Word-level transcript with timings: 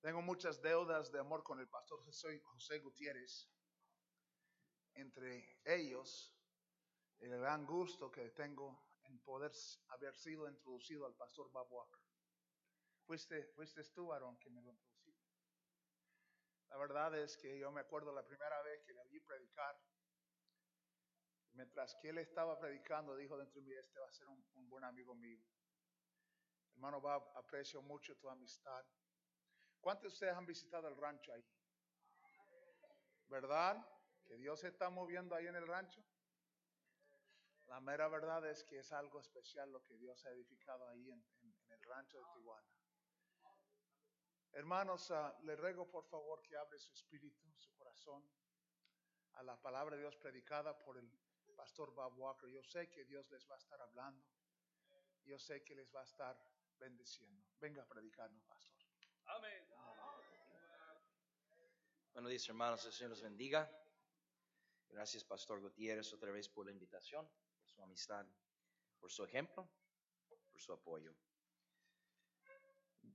Tengo 0.00 0.22
muchas 0.22 0.62
deudas 0.62 1.12
de 1.12 1.18
amor 1.18 1.42
con 1.42 1.60
el 1.60 1.68
pastor 1.68 2.02
José, 2.04 2.40
José 2.40 2.78
Gutiérrez. 2.78 3.50
Entre 4.94 5.60
ellos, 5.64 6.34
el 7.18 7.38
gran 7.38 7.66
gusto 7.66 8.10
que 8.10 8.30
tengo 8.30 8.82
en 9.04 9.20
poder 9.20 9.52
haber 9.88 10.14
sido 10.14 10.48
introducido 10.48 11.04
al 11.04 11.14
pastor 11.14 11.50
Bob 11.50 11.70
Walker. 11.70 12.00
Fuiste, 13.04 13.44
fuiste 13.54 13.84
tú, 13.92 14.10
Aaron, 14.12 14.38
que 14.38 14.48
me 14.48 14.62
lo 14.62 14.70
introduciste. 14.70 15.28
La 16.70 16.78
verdad 16.78 17.14
es 17.18 17.36
que 17.36 17.58
yo 17.58 17.70
me 17.70 17.80
acuerdo 17.82 18.12
la 18.12 18.24
primera 18.24 18.62
vez 18.62 18.82
que 18.84 18.94
le 18.94 19.04
vi 19.08 19.20
predicar. 19.20 19.78
Mientras 21.52 21.94
que 21.96 22.08
él 22.08 22.18
estaba 22.18 22.58
predicando, 22.58 23.16
dijo 23.16 23.36
dentro 23.36 23.60
de 23.60 23.66
mí, 23.66 23.74
este 23.74 23.98
va 23.98 24.06
a 24.06 24.12
ser 24.12 24.28
un, 24.28 24.48
un 24.54 24.68
buen 24.70 24.84
amigo 24.84 25.14
mío. 25.14 25.42
Hermano 26.72 27.00
Bob, 27.00 27.36
aprecio 27.36 27.82
mucho 27.82 28.16
tu 28.16 28.30
amistad. 28.30 28.86
¿Cuántos 29.80 30.02
de 30.02 30.14
ustedes 30.14 30.34
han 30.34 30.46
visitado 30.46 30.88
el 30.88 30.96
rancho 30.96 31.32
ahí? 31.32 31.44
¿Verdad? 33.28 33.86
Que 34.26 34.36
Dios 34.36 34.60
se 34.60 34.68
está 34.68 34.90
moviendo 34.90 35.34
ahí 35.34 35.46
en 35.46 35.56
el 35.56 35.66
rancho. 35.66 36.04
La 37.66 37.80
mera 37.80 38.08
verdad 38.08 38.44
es 38.46 38.64
que 38.64 38.78
es 38.78 38.92
algo 38.92 39.20
especial 39.20 39.70
lo 39.70 39.82
que 39.84 39.96
Dios 39.96 40.26
ha 40.26 40.30
edificado 40.30 40.88
ahí 40.88 41.10
en, 41.10 41.24
el 41.68 41.82
rancho 41.82 42.18
de 42.18 42.24
Tijuana. 42.34 42.68
Hermanos, 44.52 45.10
ah, 45.12 45.38
le 45.44 45.54
ruego 45.54 45.88
por 45.88 46.04
favor 46.04 46.42
que 46.42 46.56
abre 46.56 46.78
su 46.78 46.92
espíritu, 46.92 47.48
su 47.56 47.72
corazón 47.74 48.28
a 49.34 49.42
la 49.44 49.60
palabra 49.62 49.94
de 49.94 50.02
Dios 50.02 50.16
predicada 50.16 50.76
por 50.82 50.98
el 50.98 51.08
pastor 51.54 51.94
Bob 51.94 52.18
Walker. 52.18 52.48
Yo 52.50 52.62
sé 52.64 52.90
que 52.90 53.04
Dios 53.04 53.30
les 53.30 53.48
va 53.48 53.54
a 53.54 53.58
estar 53.58 53.80
hablando. 53.80 54.26
Yo 55.24 55.38
sé 55.38 55.62
que 55.62 55.76
les 55.76 55.94
va 55.94 56.00
a 56.00 56.04
estar 56.04 56.36
bendiciendo. 56.76 57.46
Venga 57.60 57.82
a 57.82 57.86
predicarnos, 57.86 58.42
pastor. 58.44 58.80
Buenos 62.12 62.30
días, 62.30 62.48
hermanos. 62.48 62.84
El 62.84 62.92
Señor 62.92 63.10
los 63.10 63.22
bendiga. 63.22 63.70
Gracias, 64.88 65.24
Pastor 65.24 65.60
Gutiérrez, 65.60 66.12
otra 66.12 66.32
vez 66.32 66.48
por 66.48 66.66
la 66.66 66.72
invitación, 66.72 67.24
por 67.56 67.68
su 67.68 67.80
amistad, 67.82 68.26
por 68.98 69.12
su 69.12 69.24
ejemplo, 69.24 69.70
por 70.50 70.60
su 70.60 70.72
apoyo. 70.72 71.14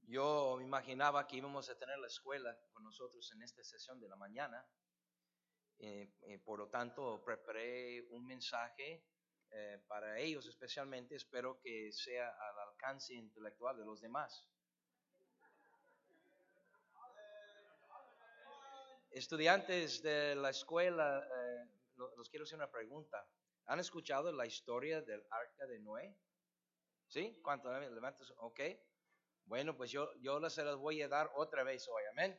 Yo 0.07 0.55
me 0.57 0.63
imaginaba 0.63 1.27
que 1.27 1.35
íbamos 1.35 1.69
a 1.69 1.77
tener 1.77 1.99
la 1.99 2.07
escuela 2.07 2.57
con 2.71 2.83
nosotros 2.83 3.29
en 3.33 3.43
esta 3.43 3.63
sesión 3.66 3.99
de 3.99 4.07
la 4.07 4.16
mañana. 4.16 4.66
Eh, 5.77 6.16
eh, 6.21 6.39
por 6.39 6.59
lo 6.59 6.69
tanto, 6.69 7.21
preparé 7.23 8.01
un 8.11 8.25
mensaje 8.25 9.05
eh, 9.51 9.83
para 9.88 10.17
ellos 10.19 10.47
especialmente. 10.47 11.16
Espero 11.16 11.59
que 11.59 11.91
sea 11.91 12.29
al 12.29 12.69
alcance 12.69 13.13
intelectual 13.13 13.77
de 13.77 13.85
los 13.85 13.99
demás. 13.99 14.47
Estudiantes 19.16 20.02
de 20.03 20.35
la 20.35 20.49
escuela, 20.49 21.25
eh, 21.25 21.69
lo- 21.95 22.13
los 22.17 22.30
quiero 22.30 22.44
hacer 22.44 22.58
una 22.58 22.69
pregunta. 22.69 23.25
¿Han 23.67 23.80
escuchado 23.80 24.30
la 24.33 24.45
historia 24.45 25.02
del 25.02 25.25
arca 25.31 25.66
de 25.67 25.80
Noé? 25.80 26.17
¿Sí? 27.07 27.39
¿Cuánto? 27.41 27.72
Levantas, 27.80 28.33
ok. 28.38 28.59
Bueno, 29.45 29.77
pues 29.77 29.89
yo, 29.91 30.13
yo 30.19 30.49
se 30.49 30.66
las 30.66 30.75
voy 30.75 31.02
a 31.02 31.07
dar 31.07 31.31
otra 31.35 31.63
vez 31.63 31.88
hoy, 31.88 32.03
amén. 32.11 32.38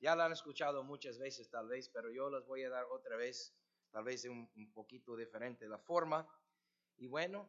Ya 0.00 0.16
la 0.16 0.24
han 0.24 0.32
escuchado 0.32 0.82
muchas 0.82 1.18
veces 1.18 1.48
tal 1.50 1.68
vez, 1.68 1.88
pero 1.88 2.10
yo 2.10 2.28
las 2.30 2.44
voy 2.46 2.64
a 2.64 2.70
dar 2.70 2.84
otra 2.86 3.16
vez, 3.16 3.54
tal 3.92 4.02
vez 4.02 4.24
un, 4.24 4.50
un 4.56 4.72
poquito 4.72 5.14
diferente 5.14 5.68
la 5.68 5.78
forma. 5.78 6.28
Y 6.96 7.06
bueno, 7.06 7.48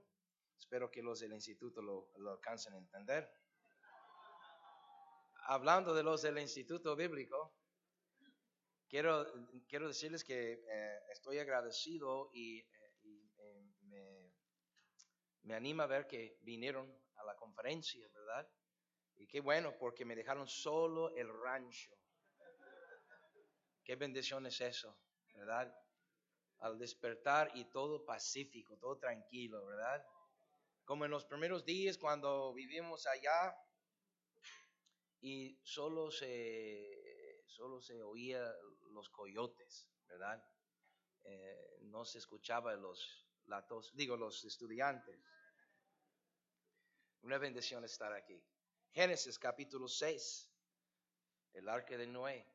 espero 0.59 0.91
que 0.91 1.01
los 1.01 1.21
del 1.21 1.33
instituto 1.33 1.81
lo, 1.81 2.11
lo 2.17 2.33
alcancen 2.33 2.75
a 2.75 2.77
entender. 2.77 3.31
Hablando 5.47 5.95
de 5.95 6.03
los 6.03 6.21
del 6.21 6.37
instituto 6.37 6.95
bíblico, 6.95 7.58
Quiero, 8.89 9.23
quiero 9.67 9.87
decirles 9.87 10.23
que 10.23 10.53
eh, 10.67 10.99
estoy 11.11 11.37
agradecido 11.37 12.31
y, 12.33 12.57
eh, 12.57 12.65
eh, 13.37 13.61
me, 13.81 14.33
me 15.43 15.53
anima 15.53 15.83
a 15.83 15.87
ver 15.87 16.07
que 16.07 16.39
vinieron 16.41 16.91
a 17.17 17.23
la 17.23 17.35
conferencia, 17.35 18.09
¿verdad? 18.11 18.49
Y 19.17 19.27
qué 19.27 19.41
bueno, 19.41 19.77
porque 19.77 20.05
me 20.05 20.15
dejaron 20.15 20.47
solo 20.47 21.15
el 21.15 21.29
rancho. 21.29 21.91
Qué 23.83 23.95
bendición 23.95 24.47
es 24.47 24.59
eso, 24.59 24.97
¿verdad? 25.35 25.71
Al 26.57 26.79
despertar 26.79 27.51
y 27.53 27.65
todo 27.65 28.03
pacífico, 28.03 28.75
todo 28.77 28.97
tranquilo, 28.97 29.65
¿verdad? 29.67 30.03
Como 30.83 31.05
en 31.05 31.11
los 31.11 31.25
primeros 31.25 31.63
días 31.63 31.99
cuando 31.99 32.53
vivimos 32.53 33.05
allá 33.05 33.55
y 35.21 35.59
solo 35.63 36.09
se, 36.09 37.43
solo 37.45 37.81
se 37.81 38.01
oía 38.01 38.51
los 38.89 39.09
coyotes, 39.09 39.87
¿verdad? 40.07 40.43
Eh, 41.23 41.79
no 41.83 42.05
se 42.05 42.17
escuchaba 42.17 42.73
los 42.75 43.27
latos, 43.45 43.91
digo, 43.95 44.15
los 44.15 44.43
estudiantes. 44.45 45.19
Una 47.21 47.37
bendición 47.37 47.83
estar 47.83 48.13
aquí. 48.13 48.41
Génesis 48.91 49.37
capítulo 49.37 49.87
6, 49.87 50.49
el 51.53 51.69
arca 51.69 51.97
de 51.97 52.07
Noé. 52.07 52.45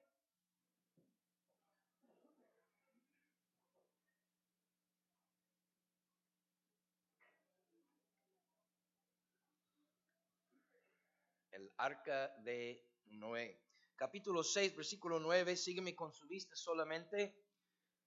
El 11.53 11.73
arca 11.77 12.29
de 12.39 12.85
Noé. 13.07 13.61
Capítulo 13.97 14.43
6, 14.43 14.75
versículo 14.75 15.21
9, 15.21 15.57
sígueme 15.57 15.95
con 15.95 16.13
su 16.13 16.27
vista 16.27 16.57
solamente. 16.57 17.33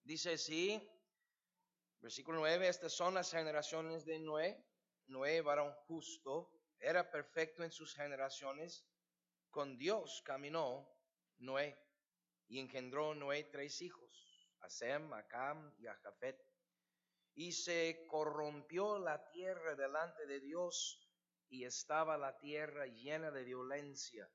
Dice 0.03 0.33
así, 0.33 0.81
versículo 2.01 2.39
9, 2.39 2.67
estas 2.67 2.91
son 2.91 3.13
las 3.13 3.31
generaciones 3.31 4.03
de 4.03 4.19
Noé. 4.19 4.61
Noé, 5.07 5.39
varón 5.39 5.73
justo, 5.87 6.51
era 6.77 7.09
perfecto 7.09 7.63
en 7.63 7.71
sus 7.71 7.95
generaciones. 7.95 8.85
Con 9.49 9.77
Dios 9.77 10.21
caminó 10.25 10.93
Noé 11.37 11.79
y 12.49 12.59
engendró 12.59 13.15
Noé 13.15 13.45
tres 13.45 13.81
hijos, 13.81 14.51
a 14.59 14.69
Sem, 14.69 15.13
a 15.13 15.25
Cam 15.25 15.73
y 15.79 15.87
a 15.87 15.95
Jafet. 15.95 16.37
Y 17.33 17.53
se 17.53 18.05
corrompió 18.09 18.99
la 18.99 19.29
tierra 19.29 19.73
delante 19.75 20.25
de 20.25 20.41
Dios 20.41 21.09
y 21.47 21.63
estaba 21.63 22.17
la 22.17 22.37
tierra 22.37 22.87
llena 22.87 23.31
de 23.31 23.45
violencia. 23.45 24.29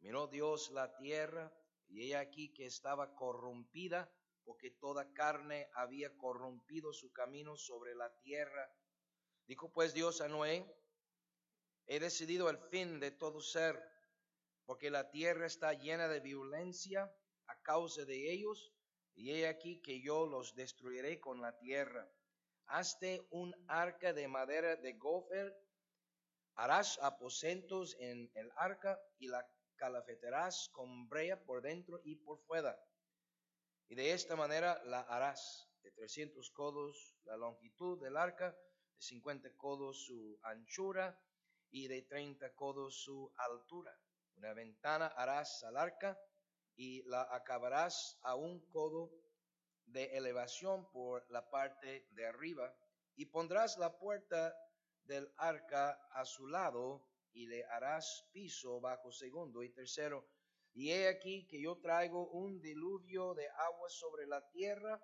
Miró 0.00 0.26
Dios 0.28 0.70
la 0.70 0.96
tierra 0.96 1.52
y 1.88 2.10
he 2.10 2.16
aquí 2.16 2.52
que 2.52 2.66
estaba 2.66 3.14
corrompida 3.14 4.10
porque 4.46 4.70
toda 4.70 5.12
carne 5.12 5.68
había 5.74 6.16
corrompido 6.16 6.92
su 6.92 7.12
camino 7.12 7.56
sobre 7.56 7.96
la 7.96 8.14
tierra. 8.22 8.70
Dijo 9.46 9.72
pues 9.72 9.92
Dios 9.92 10.20
a 10.20 10.28
Noé, 10.28 10.64
he 11.86 11.98
decidido 11.98 12.48
el 12.48 12.58
fin 12.70 13.00
de 13.00 13.10
todo 13.10 13.40
ser, 13.40 13.80
porque 14.64 14.90
la 14.90 15.10
tierra 15.10 15.46
está 15.46 15.72
llena 15.72 16.06
de 16.08 16.20
violencia 16.20 17.12
a 17.46 17.60
causa 17.62 18.04
de 18.04 18.32
ellos, 18.32 18.72
y 19.14 19.32
he 19.32 19.48
aquí 19.48 19.80
que 19.82 20.00
yo 20.00 20.26
los 20.26 20.54
destruiré 20.54 21.18
con 21.20 21.40
la 21.40 21.56
tierra. 21.58 22.08
Hazte 22.66 23.26
un 23.30 23.54
arca 23.68 24.12
de 24.12 24.28
madera 24.28 24.76
de 24.76 24.92
gofer, 24.92 25.56
harás 26.54 26.98
aposentos 27.02 27.96
en 27.98 28.30
el 28.34 28.50
arca 28.56 28.98
y 29.18 29.28
la 29.28 29.46
calafetarás 29.76 30.68
con 30.72 31.08
brea 31.08 31.42
por 31.44 31.62
dentro 31.62 32.00
y 32.04 32.16
por 32.16 32.38
fuera. 32.40 32.78
Y 33.88 33.94
de 33.94 34.12
esta 34.12 34.36
manera 34.36 34.82
la 34.84 35.00
harás 35.00 35.68
de 35.82 35.92
300 35.92 36.50
codos 36.50 37.16
la 37.24 37.36
longitud 37.36 38.02
del 38.02 38.16
arca, 38.16 38.50
de 38.50 39.02
50 39.02 39.56
codos 39.56 40.06
su 40.06 40.38
anchura 40.42 41.20
y 41.70 41.86
de 41.86 42.02
30 42.02 42.54
codos 42.54 43.02
su 43.02 43.32
altura. 43.36 43.96
Una 44.34 44.52
ventana 44.52 45.06
harás 45.06 45.62
al 45.62 45.76
arca 45.76 46.18
y 46.74 47.02
la 47.04 47.22
acabarás 47.30 48.18
a 48.22 48.34
un 48.34 48.60
codo 48.70 49.10
de 49.86 50.16
elevación 50.16 50.90
por 50.90 51.24
la 51.30 51.48
parte 51.48 52.08
de 52.10 52.26
arriba 52.26 52.74
y 53.14 53.26
pondrás 53.26 53.78
la 53.78 53.96
puerta 53.98 54.54
del 55.04 55.32
arca 55.36 55.92
a 56.10 56.24
su 56.24 56.46
lado 56.48 57.06
y 57.36 57.46
le 57.46 57.64
harás 57.66 58.24
piso 58.32 58.80
bajo 58.80 59.12
segundo 59.12 59.62
y 59.62 59.68
tercero. 59.68 60.26
Y 60.72 60.90
he 60.90 61.08
aquí 61.08 61.46
que 61.46 61.60
yo 61.60 61.76
traigo 61.76 62.30
un 62.30 62.60
diluvio 62.62 63.34
de 63.34 63.46
agua 63.48 63.90
sobre 63.90 64.26
la 64.26 64.40
tierra 64.50 64.98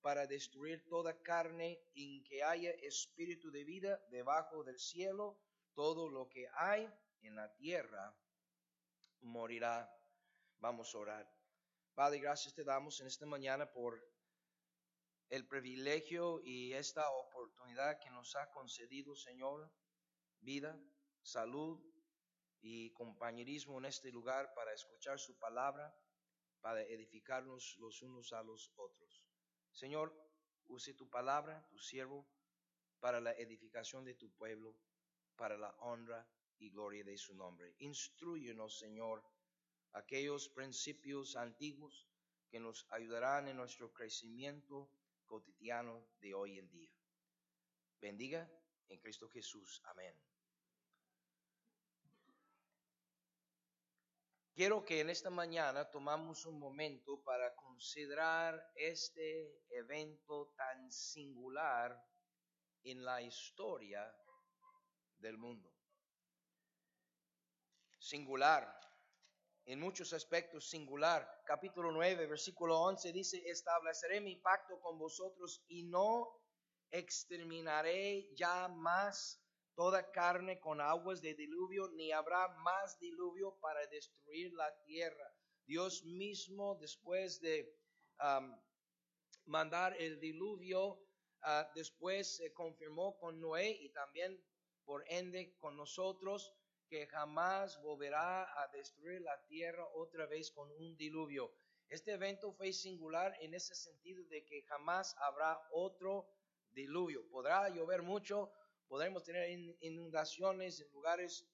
para 0.00 0.26
destruir 0.26 0.84
toda 0.88 1.20
carne 1.22 1.80
en 1.94 2.24
que 2.24 2.42
haya 2.42 2.70
espíritu 2.82 3.52
de 3.52 3.62
vida 3.64 4.00
debajo 4.10 4.64
del 4.64 4.78
cielo. 4.78 5.38
Todo 5.74 6.10
lo 6.10 6.28
que 6.28 6.48
hay 6.54 6.92
en 7.22 7.36
la 7.36 7.54
tierra 7.54 8.16
morirá. 9.20 9.88
Vamos 10.58 10.92
a 10.92 10.98
orar. 10.98 11.32
Padre, 11.94 12.18
gracias 12.18 12.52
te 12.54 12.64
damos 12.64 13.00
en 13.00 13.06
esta 13.06 13.26
mañana 13.26 13.70
por 13.72 14.02
el 15.28 15.46
privilegio 15.46 16.40
y 16.42 16.72
esta 16.72 17.08
oportunidad 17.10 18.00
que 18.00 18.10
nos 18.10 18.34
ha 18.34 18.50
concedido, 18.50 19.14
Señor, 19.14 19.70
vida, 20.40 20.78
salud, 21.26 21.82
y 22.60 22.90
compañerismo 22.90 23.78
en 23.78 23.84
este 23.84 24.10
lugar 24.10 24.52
para 24.54 24.72
escuchar 24.72 25.18
su 25.18 25.38
palabra, 25.38 25.94
para 26.60 26.82
edificarnos 26.82 27.76
los 27.78 28.02
unos 28.02 28.32
a 28.32 28.42
los 28.42 28.72
otros. 28.76 29.24
Señor, 29.70 30.12
use 30.66 30.94
tu 30.94 31.08
palabra, 31.08 31.64
tu 31.68 31.78
siervo, 31.78 32.26
para 32.98 33.20
la 33.20 33.32
edificación 33.32 34.04
de 34.04 34.14
tu 34.14 34.32
pueblo, 34.32 34.76
para 35.36 35.56
la 35.56 35.70
honra 35.80 36.28
y 36.58 36.70
gloria 36.70 37.04
de 37.04 37.16
su 37.18 37.34
nombre. 37.34 37.74
Instruyenos, 37.78 38.78
Señor, 38.78 39.22
aquellos 39.92 40.48
principios 40.48 41.36
antiguos 41.36 42.08
que 42.48 42.58
nos 42.58 42.86
ayudarán 42.90 43.48
en 43.48 43.58
nuestro 43.58 43.92
crecimiento 43.92 44.90
cotidiano 45.24 46.08
de 46.20 46.34
hoy 46.34 46.58
en 46.58 46.68
día. 46.70 46.90
Bendiga 48.00 48.50
en 48.88 48.98
Cristo 48.98 49.28
Jesús. 49.28 49.82
Amén. 49.84 50.16
Quiero 54.56 54.86
que 54.86 55.00
en 55.00 55.10
esta 55.10 55.28
mañana 55.28 55.90
tomamos 55.90 56.46
un 56.46 56.58
momento 56.58 57.22
para 57.22 57.54
considerar 57.56 58.72
este 58.74 59.66
evento 59.68 60.54
tan 60.56 60.90
singular 60.90 62.02
en 62.82 63.04
la 63.04 63.20
historia 63.20 64.10
del 65.18 65.36
mundo. 65.36 65.70
Singular, 67.98 68.80
en 69.66 69.78
muchos 69.78 70.14
aspectos 70.14 70.70
singular. 70.70 71.42
Capítulo 71.44 71.92
9, 71.92 72.26
versículo 72.26 72.80
11 72.80 73.12
dice, 73.12 73.42
estableceré 73.44 74.22
mi 74.22 74.36
pacto 74.36 74.80
con 74.80 74.98
vosotros 74.98 75.62
y 75.68 75.82
no 75.82 76.32
exterminaré 76.90 78.34
ya 78.34 78.68
más 78.68 79.45
toda 79.76 80.10
carne 80.10 80.58
con 80.58 80.80
aguas 80.80 81.20
de 81.20 81.34
diluvio, 81.34 81.88
ni 81.90 82.10
habrá 82.10 82.48
más 82.64 82.98
diluvio 82.98 83.56
para 83.60 83.86
destruir 83.86 84.52
la 84.54 84.74
tierra. 84.84 85.30
Dios 85.66 86.02
mismo, 86.04 86.76
después 86.80 87.40
de 87.40 87.72
mandar 89.44 89.94
el 90.00 90.18
diluvio, 90.18 90.98
ah, 91.42 91.70
después 91.74 92.36
se 92.36 92.52
confirmó 92.52 93.18
con 93.18 93.40
Noé 93.40 93.70
y 93.70 93.90
también 93.90 94.42
por 94.84 95.04
ende 95.08 95.56
con 95.58 95.76
nosotros 95.76 96.54
que 96.88 97.06
jamás 97.08 97.80
volverá 97.82 98.44
a 98.62 98.68
destruir 98.68 99.20
la 99.20 99.44
tierra 99.46 99.84
otra 99.94 100.26
vez 100.26 100.50
con 100.52 100.70
un 100.72 100.96
diluvio. 100.96 101.52
Este 101.88 102.12
evento 102.12 102.52
fue 102.52 102.72
singular 102.72 103.36
en 103.40 103.54
ese 103.54 103.74
sentido 103.74 104.24
de 104.24 104.44
que 104.44 104.62
jamás 104.62 105.14
habrá 105.18 105.60
otro 105.70 106.28
diluvio. 106.72 107.28
Podrá 107.28 107.68
llover 107.68 108.02
mucho, 108.02 108.52
podremos 108.88 109.24
tener 109.24 109.48
inundaciones 109.80 110.80
en 110.80 110.92
lugares 110.92 111.46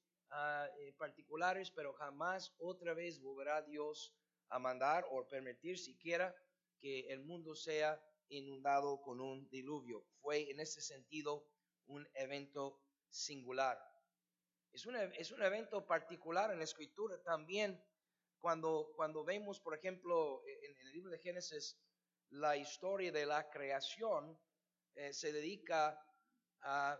eh, 0.79 0.95
particulares, 0.97 1.71
pero 1.71 1.93
jamás 1.95 2.55
otra 2.59 2.95
vez 2.95 3.21
volverá 3.21 3.63
Dios 3.63 4.15
a 4.49 4.59
mandar 4.59 5.07
o 5.11 5.27
permitir 5.29 5.79
siquiera 5.79 6.35
que 6.81 7.01
el 7.13 7.23
mundo 7.23 7.55
sea 7.55 8.01
inundado 8.29 9.01
con 9.03 9.21
un 9.21 9.49
diluvio. 9.51 10.07
Fue 10.21 10.51
en 10.51 10.61
ese 10.61 10.81
sentido 10.81 11.47
un 11.87 12.09
evento 12.15 12.81
singular. 13.09 13.79
Es 14.73 14.87
un, 14.87 14.97
es 14.97 15.31
un 15.33 15.43
evento 15.43 15.87
particular 15.87 16.51
en 16.51 16.59
la 16.59 16.65
escritura 16.65 17.23
también 17.23 17.83
cuando, 18.39 18.93
cuando 18.97 19.25
vemos, 19.25 19.61
por 19.61 19.75
ejemplo, 19.75 20.43
en, 20.47 20.77
el 20.79 20.93
libro 20.93 21.11
de 21.11 21.19
Génesis, 21.19 21.79
la 22.31 22.57
historia 22.57 23.13
de 23.13 23.27
la 23.27 23.49
creación, 23.51 24.39
eh, 24.95 25.13
se 25.13 25.33
dedica 25.33 25.99
a 26.63 26.99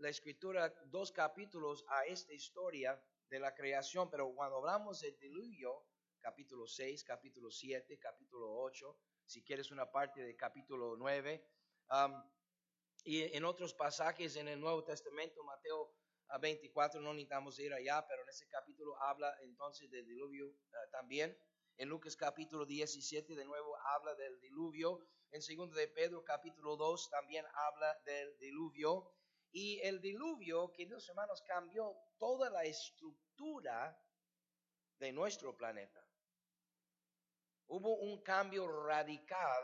la 0.00 0.08
escritura 0.08 0.72
dos 0.86 1.12
capítulos 1.12 1.84
a 1.88 2.06
esta 2.06 2.32
historia 2.32 2.98
de 3.28 3.38
la 3.38 3.54
creación, 3.54 4.10
pero 4.10 4.34
cuando 4.34 4.56
hablamos 4.56 5.00
del 5.00 5.18
diluvio, 5.18 5.84
capítulo 6.20 6.66
6, 6.66 7.04
capítulo 7.04 7.50
7, 7.50 7.98
capítulo 7.98 8.50
8, 8.62 8.98
si 9.26 9.44
quieres 9.44 9.70
una 9.70 9.90
parte 9.90 10.22
de 10.22 10.34
capítulo 10.36 10.96
9, 10.96 11.46
y 13.04 13.22
en 13.36 13.44
otros 13.44 13.74
pasajes 13.74 14.36
en 14.36 14.48
el 14.48 14.58
Nuevo 14.58 14.84
Testamento, 14.84 15.44
Mateo 15.44 15.94
a 16.28 16.38
24, 16.38 17.00
no 17.00 17.12
necesitamos 17.12 17.58
ir 17.58 17.74
allá, 17.74 18.06
pero 18.08 18.22
en 18.22 18.28
ese 18.30 18.46
capítulo 18.48 18.96
habla 19.02 19.36
entonces 19.42 19.90
del 19.90 20.06
diluvio 20.06 20.48
eh, 20.48 20.76
también. 20.92 21.36
En 21.76 21.88
Lucas 21.88 22.16
capítulo 22.16 22.64
17 22.64 23.34
de 23.34 23.44
nuevo 23.44 23.76
habla 23.94 24.14
del 24.14 24.38
diluvio. 24.40 25.00
En 25.30 25.42
segundo 25.42 25.76
de 25.76 25.88
Pedro 25.88 26.22
capítulo 26.24 26.76
2 26.76 27.10
también 27.10 27.44
habla 27.54 27.98
del 28.04 28.36
diluvio. 28.38 29.12
Y 29.52 29.80
el 29.80 30.00
diluvio, 30.00 30.72
queridos 30.72 31.08
hermanos, 31.08 31.42
cambió 31.42 31.96
toda 32.18 32.50
la 32.50 32.64
estructura 32.64 33.98
de 34.98 35.12
nuestro 35.12 35.56
planeta. 35.56 36.06
Hubo 37.66 37.96
un 37.96 38.22
cambio 38.22 38.68
radical 38.84 39.62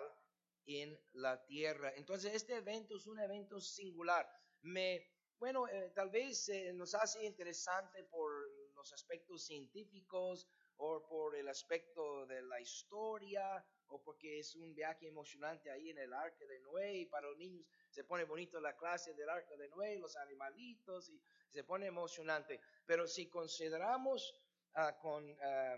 en 0.67 0.99
la 1.13 1.45
tierra. 1.45 1.93
Entonces, 1.95 2.35
este 2.35 2.57
evento 2.57 2.97
es 2.97 3.07
un 3.07 3.21
evento 3.21 3.61
singular. 3.61 4.29
Me 4.63 5.17
bueno, 5.39 5.69
eh, 5.69 5.93
tal 5.95 6.09
vez 6.09 6.49
eh, 6.49 6.73
nos 6.73 6.95
hace 6.95 7.25
interesante 7.27 8.05
por 8.05 8.33
los 8.75 8.91
aspectos 8.93 9.45
científicos 9.45 10.49
o 10.77 11.07
por 11.07 11.37
el 11.37 11.49
aspecto 11.49 12.25
de 12.27 12.41
la 12.43 12.59
historia 12.61 13.63
o 13.89 14.03
porque 14.03 14.39
es 14.39 14.55
un 14.57 14.75
viaje 14.75 15.07
emocionante 15.07 15.71
ahí 15.71 15.91
en 15.91 15.99
el 15.99 16.13
arca 16.13 16.45
de 16.47 16.61
Noé 16.61 16.95
y 16.99 17.07
para 17.07 17.29
los 17.29 17.37
niños 17.37 17.67
se 17.91 18.05
pone 18.05 18.25
bonito 18.25 18.61
la 18.61 18.77
clase 18.77 19.15
del 19.15 19.29
arca 19.29 19.57
de 19.57 19.69
Noé, 19.69 19.99
los 19.99 20.17
animalitos 20.17 21.09
y 21.09 21.21
se 21.51 21.65
pone 21.65 21.87
emocionante. 21.87 22.61
Pero 22.85 23.07
si 23.07 23.29
consideramos 23.29 24.35
ah, 24.75 24.99
con, 24.99 25.37
ah, 25.43 25.77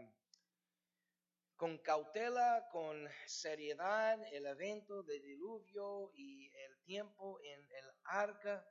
con 1.56 1.78
cautela, 1.78 2.68
con 2.70 3.08
seriedad 3.26 4.20
el 4.32 4.46
evento 4.46 5.02
del 5.02 5.22
diluvio 5.22 6.12
y 6.14 6.50
el 6.54 6.78
tiempo 6.84 7.38
en 7.42 7.60
el 7.70 7.90
arca, 8.04 8.66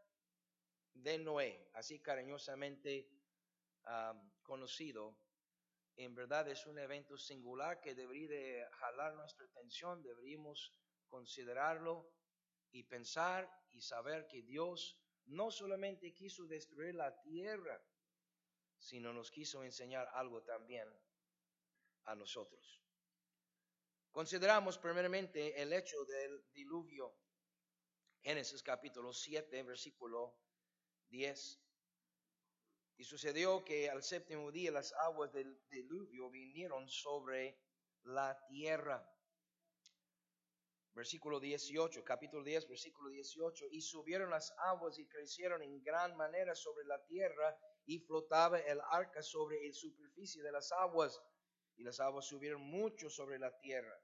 de 1.04 1.18
Noé, 1.18 1.70
así 1.74 2.00
cariñosamente 2.00 3.08
conocido, 4.44 5.18
en 5.98 6.14
verdad 6.14 6.48
es 6.48 6.66
un 6.68 6.78
evento 6.78 7.18
singular 7.18 7.82
que 7.82 7.96
debería 7.96 8.30
de 8.30 8.68
jalar 8.80 9.16
nuestra 9.16 9.46
atención, 9.48 10.04
deberíamos 10.04 10.72
considerarlo 11.08 12.14
y 12.72 12.84
pensar 12.84 13.50
y 13.72 13.82
saber 13.82 14.28
que 14.28 14.44
Dios 14.44 15.00
no 15.26 15.50
solamente 15.50 16.14
quiso 16.14 16.46
destruir 16.46 16.96
la 16.96 17.20
tierra, 17.22 17.82
sino 18.78 19.12
nos 19.12 19.32
quiso 19.32 19.64
enseñar 19.64 20.08
algo 20.14 20.44
también 20.44 20.88
a 22.04 22.16
nosotros. 22.16 22.82
Consideramos 24.12 24.78
primeramente 24.78 25.62
el 25.62 25.74
hecho 25.74 26.04
del 26.06 26.46
diluvio. 26.54 27.16
Génesis 28.22 28.62
capítulo 28.62 29.14
7, 29.14 29.64
versículo 29.64 30.40
10. 31.10 31.67
Y 32.98 33.04
sucedió 33.04 33.64
que 33.64 33.90
al 33.90 34.02
séptimo 34.02 34.52
día 34.52 34.72
las 34.72 34.92
aguas 34.94 35.32
del 35.32 35.62
diluvio 35.70 36.32
vinieron 36.32 36.90
sobre 36.90 37.60
la 38.04 38.44
tierra. 38.48 39.08
Versículo 40.94 41.40
18, 41.40 42.04
capítulo 42.04 42.44
10, 42.44 42.68
versículo 42.68 43.12
18. 43.12 43.66
Y 43.70 43.82
subieron 43.82 44.32
las 44.32 44.52
aguas 44.58 44.98
y 44.98 45.08
crecieron 45.08 45.62
en 45.62 45.84
gran 45.84 46.18
manera 46.18 46.56
sobre 46.56 46.86
la 46.86 47.06
tierra 47.06 47.56
y 47.86 48.00
flotaba 48.00 48.60
el 48.60 48.82
arca 48.90 49.22
sobre 49.22 49.64
la 49.64 49.74
superficie 49.74 50.42
de 50.42 50.52
las 50.52 50.72
aguas. 50.72 51.22
Y 51.76 51.84
las 51.84 52.00
aguas 52.00 52.26
subieron 52.26 52.62
mucho 52.62 53.12
sobre 53.12 53.38
la 53.38 53.56
tierra. 53.60 53.96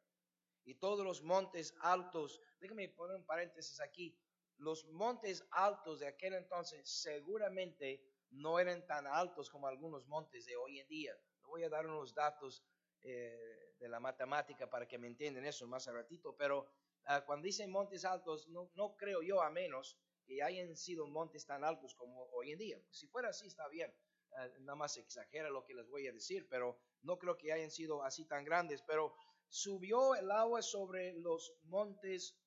Y 0.66 0.76
todos 0.76 1.04
los 1.04 1.24
montes 1.24 1.74
altos, 1.82 2.40
déjame 2.60 2.90
poner 2.90 3.18
un 3.18 3.26
paréntesis 3.26 3.80
aquí, 3.82 4.16
los 4.58 4.86
montes 4.86 5.44
altos 5.50 6.00
de 6.00 6.08
aquel 6.08 6.36
entonces 6.36 6.88
seguramente 6.88 8.13
no 8.34 8.60
eran 8.60 8.86
tan 8.86 9.08
altos 9.08 9.50
como 9.50 9.68
algunos 9.68 10.08
montes 10.08 10.46
de 10.46 10.56
hoy 10.56 10.80
en 10.80 10.88
día. 10.88 11.14
Le 11.14 11.48
voy 11.48 11.64
a 11.64 11.70
dar 11.70 11.86
unos 11.86 12.14
datos 12.14 12.64
eh, 13.02 13.76
de 13.80 13.88
la 13.90 14.00
matemática 14.00 14.70
para 14.70 14.88
que 14.88 14.98
me 14.98 15.08
entiendan 15.08 15.46
eso 15.46 15.68
más 15.68 15.88
a 15.88 15.92
ratito, 15.92 16.36
pero 16.38 16.70
ah, 17.06 17.24
cuando 17.26 17.46
dicen 17.46 17.70
montes 17.70 18.06
altos, 18.06 18.48
no, 18.48 18.72
no, 18.76 18.96
creo 18.96 19.22
yo 19.22 19.42
a 19.42 19.50
menos 19.50 20.00
que 20.26 20.42
hayan 20.42 20.76
sido 20.76 21.06
montes 21.08 21.46
tan 21.46 21.64
altos 21.64 21.96
como 21.96 22.24
hoy 22.32 22.52
en 22.52 22.60
día. 22.60 22.80
Si 22.92 23.08
fuera 23.08 23.30
así, 23.30 23.48
está 23.48 23.68
bien. 23.68 23.94
Ah, 24.38 24.48
nada 24.62 24.76
más 24.76 24.98
exagera 24.98 25.50
lo 25.50 25.66
que 25.66 25.74
les 25.74 25.88
voy 25.90 26.08
a 26.08 26.14
decir, 26.14 26.48
pero 26.50 26.80
no 27.02 27.20
creo 27.20 27.38
que 27.38 27.52
hayan 27.52 27.72
sido 27.72 28.04
así 28.04 28.26
tan 28.26 28.46
grandes. 28.46 28.82
Pero 28.84 29.14
subió 29.50 30.16
el 30.16 30.32
agua 30.32 30.62
sobre 30.62 31.14
los 31.14 31.54
montes 31.64 32.40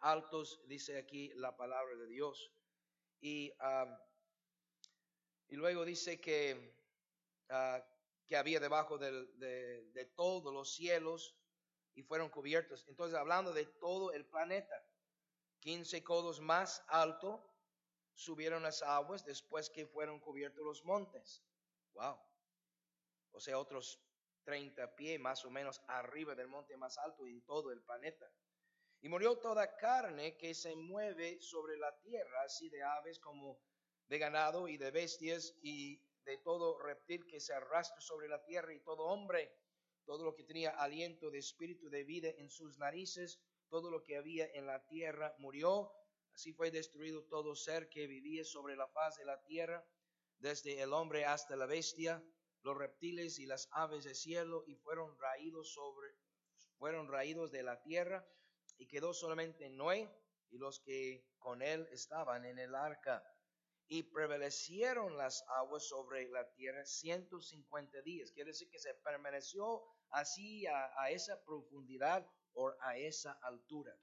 altos, 0.00 0.60
dice 0.66 0.98
aquí 0.98 1.32
la 1.34 1.56
palabra 1.56 1.96
de 1.96 2.08
Dios. 2.08 2.52
Y, 3.20 3.52
y 5.48 5.56
luego 5.56 5.84
dice 5.84 6.20
que, 6.20 6.74
ah, 7.50 7.84
que 8.26 8.36
había 8.36 8.60
debajo 8.60 8.96
de, 8.98 9.26
de, 9.36 10.04
todos 10.16 10.52
los 10.54 10.74
cielos 10.74 11.36
y 11.94 12.02
fueron 12.02 12.30
cubiertos. 12.30 12.86
Entonces, 12.88 13.18
hablando 13.18 13.52
de 13.52 13.66
todo 13.66 14.12
el 14.12 14.24
planeta, 14.26 14.74
15 15.60 16.02
codos 16.04 16.40
más 16.40 16.82
alto 16.88 17.44
subieron 18.14 18.62
las 18.62 18.82
aguas 18.82 19.24
después 19.24 19.68
que 19.68 19.86
fueron 19.86 20.20
cubiertos 20.20 20.64
los 20.64 20.84
montes. 20.84 21.42
Wow. 21.92 22.18
O 23.32 23.40
sea, 23.40 23.58
otros 23.58 24.00
30 24.44 24.94
pies 24.96 25.20
más 25.20 25.44
o 25.44 25.50
menos 25.50 25.82
arriba 25.86 26.34
del 26.34 26.48
monte 26.48 26.76
más 26.76 26.98
alto 26.98 27.26
en 27.26 27.42
todo 27.42 27.72
el 27.72 27.82
planeta. 27.82 28.30
Y 29.02 29.08
murió 29.08 29.38
toda 29.38 29.76
carne 29.76 30.36
que 30.36 30.54
se 30.54 30.76
mueve 30.76 31.40
sobre 31.40 31.78
la 31.78 31.98
tierra, 32.00 32.42
así 32.42 32.68
de 32.68 32.82
aves 32.82 33.18
como 33.18 33.58
de 34.08 34.18
ganado 34.18 34.68
y 34.68 34.76
de 34.76 34.90
bestias 34.90 35.54
y 35.62 36.02
de 36.24 36.36
todo 36.38 36.78
reptil 36.78 37.24
que 37.26 37.40
se 37.40 37.54
arrastra 37.54 37.98
sobre 38.00 38.28
la 38.28 38.44
tierra 38.44 38.74
y 38.74 38.80
todo 38.80 39.04
hombre, 39.04 39.54
todo 40.04 40.24
lo 40.24 40.34
que 40.34 40.44
tenía 40.44 40.70
aliento 40.70 41.30
de 41.30 41.38
espíritu 41.38 41.88
de 41.88 42.04
vida 42.04 42.28
en 42.28 42.50
sus 42.50 42.76
narices, 42.76 43.40
todo 43.70 43.90
lo 43.90 44.02
que 44.02 44.18
había 44.18 44.46
en 44.52 44.66
la 44.66 44.84
tierra 44.86 45.34
murió. 45.38 45.90
Así 46.34 46.52
fue 46.52 46.70
destruido 46.70 47.24
todo 47.24 47.56
ser 47.56 47.88
que 47.88 48.06
vivía 48.06 48.44
sobre 48.44 48.76
la 48.76 48.86
faz 48.88 49.16
de 49.16 49.24
la 49.24 49.40
tierra, 49.44 49.82
desde 50.38 50.80
el 50.82 50.92
hombre 50.92 51.24
hasta 51.24 51.56
la 51.56 51.66
bestia, 51.66 52.22
los 52.62 52.76
reptiles 52.76 53.38
y 53.38 53.46
las 53.46 53.68
aves 53.72 54.04
de 54.04 54.14
cielo, 54.14 54.62
y 54.66 54.74
fueron 54.74 55.16
raídos 55.18 55.72
sobre, 55.72 56.08
fueron 56.76 57.08
raídos 57.08 57.50
de 57.50 57.62
la 57.62 57.80
tierra 57.80 58.26
y 58.80 58.86
quedó 58.86 59.12
solamente 59.12 59.68
Noé 59.68 60.10
y 60.48 60.56
los 60.56 60.80
que 60.80 61.22
con 61.38 61.60
él 61.60 61.86
estaban 61.92 62.46
en 62.46 62.58
el 62.58 62.74
arca. 62.74 63.22
Y 63.88 64.04
prevalecieron 64.04 65.18
las 65.18 65.44
aguas 65.48 65.86
sobre 65.86 66.28
la 66.30 66.50
tierra 66.52 66.86
150 66.86 68.00
días. 68.02 68.32
Quiere 68.32 68.50
decir 68.50 68.70
que 68.70 68.78
se 68.78 68.94
permaneció 68.94 69.82
así 70.10 70.66
a, 70.66 71.10
esa 71.10 71.44
profundidad 71.44 72.26
o 72.54 72.72
a 72.80 72.96
esa 72.96 73.32
altura. 73.42 73.94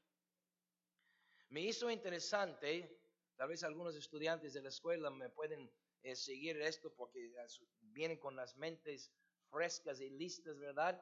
Me 1.50 1.62
hizo 1.62 1.90
interesante, 1.90 3.02
tal 3.36 3.48
vez 3.48 3.64
algunos 3.64 3.96
estudiantes 3.96 4.54
de 4.54 4.62
la 4.62 4.70
escuela 4.70 5.10
me 5.10 5.30
pueden 5.30 5.72
eh, 6.04 6.16
seguir 6.16 6.62
esto 6.62 6.94
porque 6.94 7.34
vienen 7.82 8.20
con 8.20 8.36
las 8.36 8.58
mentes 8.58 9.12
frescas 9.50 10.02
y 10.02 10.10
listas, 10.12 10.60
¿verdad? 10.60 11.02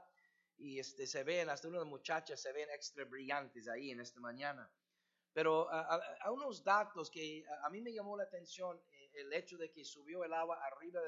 Y 0.58 0.80
este, 0.80 1.08
se 1.08 1.24
ven, 1.24 1.50
hasta 1.50 1.68
unas 1.68 1.86
muchachas 1.86 2.42
se 2.42 2.52
ven 2.52 2.70
extra 2.70 3.06
brillantes 3.06 3.68
ahí 3.68 3.92
en 3.92 4.00
esta 4.00 4.20
mañana. 4.20 4.70
Pero 5.34 5.70
a, 5.70 6.32
unos 6.32 6.64
datos 6.64 7.10
que 7.10 7.44
a, 7.64 7.70
mí 7.70 7.82
me 7.82 7.92
llamó 7.92 8.16
la 8.16 8.24
atención 8.24 8.82
eh, 8.90 9.12
el 9.16 9.34
hecho 9.34 9.58
de 9.58 9.70
que 9.70 9.84
subió 9.84 10.24
el 10.24 10.34
agua 10.34 10.58
arriba 10.66 11.02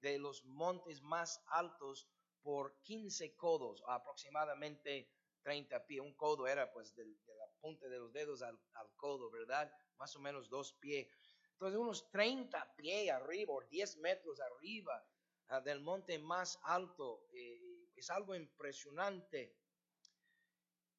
de 0.00 0.18
los 0.18 0.44
montes 0.44 1.02
más 1.02 1.42
altos 1.48 2.08
por 2.42 2.80
15 2.82 3.34
codos, 3.34 3.82
aproximadamente 3.88 5.10
30 5.42 5.84
pies. 5.86 6.00
Un 6.00 6.14
codo 6.14 6.46
era 6.46 6.72
pues 6.72 6.94
de, 6.94 7.04
la 7.04 7.48
punta 7.60 7.88
de 7.88 7.98
los 7.98 8.12
dedos 8.12 8.42
al, 8.42 8.58
codo, 8.96 9.30
¿verdad? 9.30 9.72
Más 9.98 10.14
o 10.14 10.20
menos 10.20 10.48
dos 10.48 10.72
pies. 10.74 11.08
Entonces 11.52 11.78
unos 11.78 12.10
30 12.10 12.74
pies 12.76 13.10
arriba 13.10 13.52
o 13.52 13.60
10 13.62 13.96
metros 13.98 14.40
arriba 14.40 15.04
ah, 15.48 15.60
del 15.60 15.80
monte 15.80 16.18
más 16.18 16.58
alto. 16.62 17.26
Eh, 17.32 17.65
es 18.00 18.10
algo 18.10 18.34
impresionante. 18.34 19.56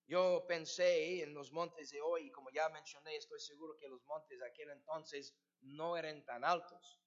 Yo 0.07 0.45
pensé 0.47 1.21
en 1.21 1.33
los 1.33 1.51
montes 1.51 1.91
de 1.91 2.01
hoy, 2.01 2.31
como 2.31 2.49
ya 2.51 2.69
mencioné, 2.69 3.15
estoy 3.15 3.39
seguro 3.39 3.77
que 3.77 3.89
los 3.89 4.03
montes 4.05 4.39
de 4.39 4.47
aquel 4.47 4.69
entonces 4.69 5.35
no 5.61 5.97
eran 5.97 6.23
tan 6.25 6.43
altos. 6.43 7.01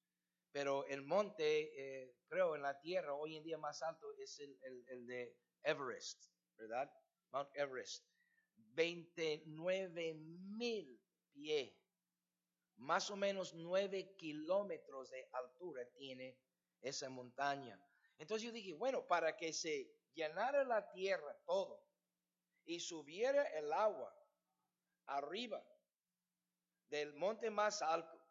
Pero 0.53 0.85
el 0.87 1.03
monte, 1.03 2.03
eh, 2.03 2.17
creo, 2.29 2.57
en 2.57 2.63
la 2.63 2.79
tierra 2.81 3.15
hoy 3.15 3.37
en 3.37 3.45
día 3.45 3.57
más 3.57 3.83
alto 3.83 4.13
es 4.19 4.41
el, 4.41 5.07
de 5.07 5.37
Everest, 5.63 6.25
¿verdad? 6.57 6.93
Mount 7.33 7.51
Everest. 7.55 8.05
29 8.75 10.15
mil 10.15 11.01
pies, 11.33 11.73
más 12.77 13.11
o 13.11 13.17
menos 13.17 13.55
9 13.55 14.15
kilómetros 14.17 15.11
de 15.11 15.29
altura 15.33 15.89
tiene 15.97 16.39
esa 16.81 17.09
montaña. 17.09 17.81
Entonces 18.21 18.47
yo 18.47 18.53
dije, 18.53 18.75
bueno, 18.75 19.07
para 19.07 19.35
que 19.35 19.51
se 19.55 19.91
llenara 20.13 20.63
la 20.63 20.93
tierra 20.93 21.35
todo 21.47 21.83
y 22.67 22.79
subiera 22.79 23.43
el 23.59 23.73
agua 23.73 24.15
arriba 25.07 25.65
del 26.91 27.15
monte 27.15 27.49
más 27.49 27.81
alto, 27.81 28.23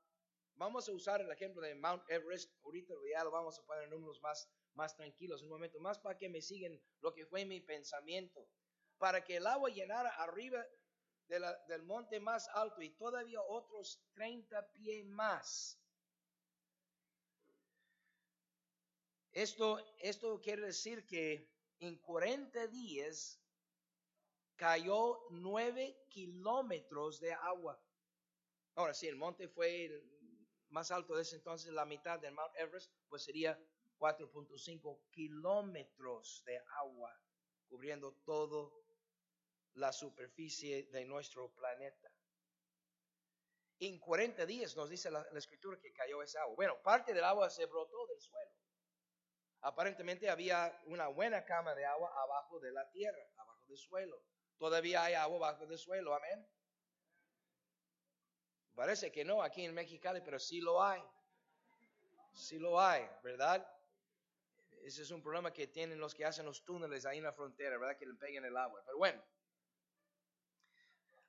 vamos 0.54 0.88
a 0.88 0.92
usar 0.92 1.22
el 1.22 1.32
ejemplo 1.32 1.64
de 1.64 1.74
Mount 1.74 2.04
Everest, 2.08 2.54
ahorita 2.64 2.94
ya 3.12 3.24
lo 3.24 3.32
vamos 3.32 3.58
a 3.58 3.66
poner 3.66 3.86
en 3.86 3.90
números 3.90 4.22
más, 4.22 4.48
más 4.76 4.96
tranquilos, 4.96 5.42
un 5.42 5.50
momento 5.50 5.80
más 5.80 5.98
para 5.98 6.20
que 6.20 6.30
me 6.30 6.44
sigan 6.44 6.80
lo 7.02 7.12
que 7.12 7.26
fue 7.26 7.44
mi 7.46 7.60
pensamiento, 7.60 8.48
para 9.00 9.24
que 9.24 9.38
el 9.38 9.48
agua 9.48 9.72
llenara 9.72 10.12
arriba 10.12 10.64
del 11.28 11.82
monte 11.82 12.20
más 12.20 12.48
alto 12.50 12.84
y 12.84 12.92
todavía 12.92 13.42
otros 13.42 14.04
30 14.14 14.72
pies 14.72 15.04
más 15.08 15.82
Esto, 19.40 19.80
esto 20.00 20.42
quiere 20.42 20.64
decir 20.64 21.06
que 21.06 21.50
en 21.80 21.98
40 22.00 22.68
días 22.68 23.42
cayó 24.58 25.18
9 25.30 26.08
kilómetros 26.10 27.22
de 27.22 27.32
agua. 27.32 27.82
Ahora, 28.76 28.94
si 28.94 29.08
el 29.08 29.16
monte 29.16 29.48
fue 29.48 29.86
el 29.86 30.04
más 30.68 30.92
alto 30.92 31.16
de 31.16 31.22
ese 31.22 31.38
entonces, 31.38 31.72
la 31.72 31.86
mitad 31.86 32.20
del 32.20 32.34
Mount 32.34 32.54
Everest, 32.58 32.92
pues 33.08 33.24
sería 33.24 33.58
4.5 33.98 35.10
kilómetros 35.10 36.44
de 36.46 36.62
agua 36.82 37.18
cubriendo 37.70 38.16
toda 38.26 38.70
la 39.76 39.94
superficie 39.94 40.84
de 40.92 41.06
nuestro 41.06 41.50
planeta. 41.54 42.12
En 43.80 44.00
40 44.00 44.46
días 44.46 44.76
nos 44.76 44.90
dice 44.90 45.10
la, 45.10 45.26
la 45.32 45.40
escritura 45.40 45.80
que 45.80 45.94
cayó 45.94 46.22
esa 46.22 46.42
agua. 46.42 46.56
Bueno, 46.58 46.82
parte 46.84 47.14
del 47.14 47.24
agua 47.24 47.50
se 47.50 47.66
brotó 47.68 48.06
del 48.08 48.20
suelo. 48.20 48.60
Aparentemente 49.62 50.30
había 50.30 50.78
una 50.86 51.08
buena 51.08 51.44
cama 51.44 51.76
de 51.76 51.86
agua 51.86 52.12
abajo 52.24 52.60
de 52.60 52.72
la 52.72 52.90
tierra, 52.92 53.20
abajo 53.38 53.66
del 53.68 53.78
suelo. 53.78 54.22
Todavía 54.58 55.04
hay 55.04 55.14
agua 55.16 55.50
abajo 55.50 55.66
del 55.66 55.78
suelo, 55.78 56.14
amén. 56.14 56.48
Parece 58.74 59.12
que 59.12 59.26
no 59.26 59.44
aquí 59.44 59.66
en 59.66 59.74
Mexicali, 59.74 60.22
pero 60.22 60.40
sí 60.40 60.62
lo 60.62 60.82
hay. 60.82 61.04
Sí 62.32 62.58
lo 62.58 62.80
hay, 62.80 63.06
¿verdad? 63.24 63.68
Ese 64.84 65.02
es 65.02 65.12
un 65.12 65.22
problema 65.22 65.52
que 65.52 65.68
tienen 65.68 66.00
los 66.00 66.16
que 66.16 66.24
hacen 66.24 66.46
los 66.46 66.64
túneles 66.64 67.06
ahí 67.06 67.18
en 67.18 67.26
la 67.26 67.34
frontera, 67.34 67.78
¿verdad? 67.78 67.98
Que 67.98 68.06
le 68.06 68.14
peguen 68.14 68.46
el 68.46 68.56
agua. 68.56 68.82
Pero 68.86 68.98
bueno, 68.98 69.22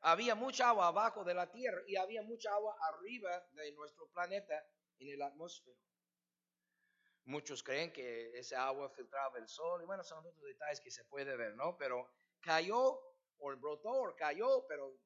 había 0.02 0.34
mucha 0.34 0.68
agua 0.68 0.86
abajo 0.86 1.24
de 1.24 1.34
la 1.34 1.50
tierra 1.50 1.82
y 1.88 1.96
había 1.96 2.22
mucha 2.22 2.52
agua 2.52 2.76
arriba 2.88 3.44
de 3.52 3.72
nuestro 3.72 4.06
planeta 4.08 4.64
en 4.98 5.08
el 5.08 5.22
atmósfera. 5.22 5.76
Muchos 7.30 7.62
creen 7.62 7.92
que 7.92 8.36
ese 8.36 8.56
agua 8.56 8.90
filtraba 8.90 9.38
el 9.38 9.46
sol 9.46 9.80
y 9.80 9.86
bueno, 9.86 10.02
son 10.02 10.18
otros 10.18 10.42
detalles 10.42 10.80
que 10.80 10.90
se 10.90 11.04
puede 11.04 11.36
ver, 11.36 11.54
¿no? 11.54 11.78
Pero 11.78 12.10
cayó 12.40 13.00
o 13.38 13.56
brotó 13.56 14.02
o 14.02 14.16
cayó, 14.16 14.66
pero 14.66 14.98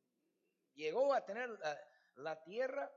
llegó 0.73 1.13
a 1.13 1.23
tener 1.23 1.51
la, 2.15 2.43
tierra, 2.43 2.91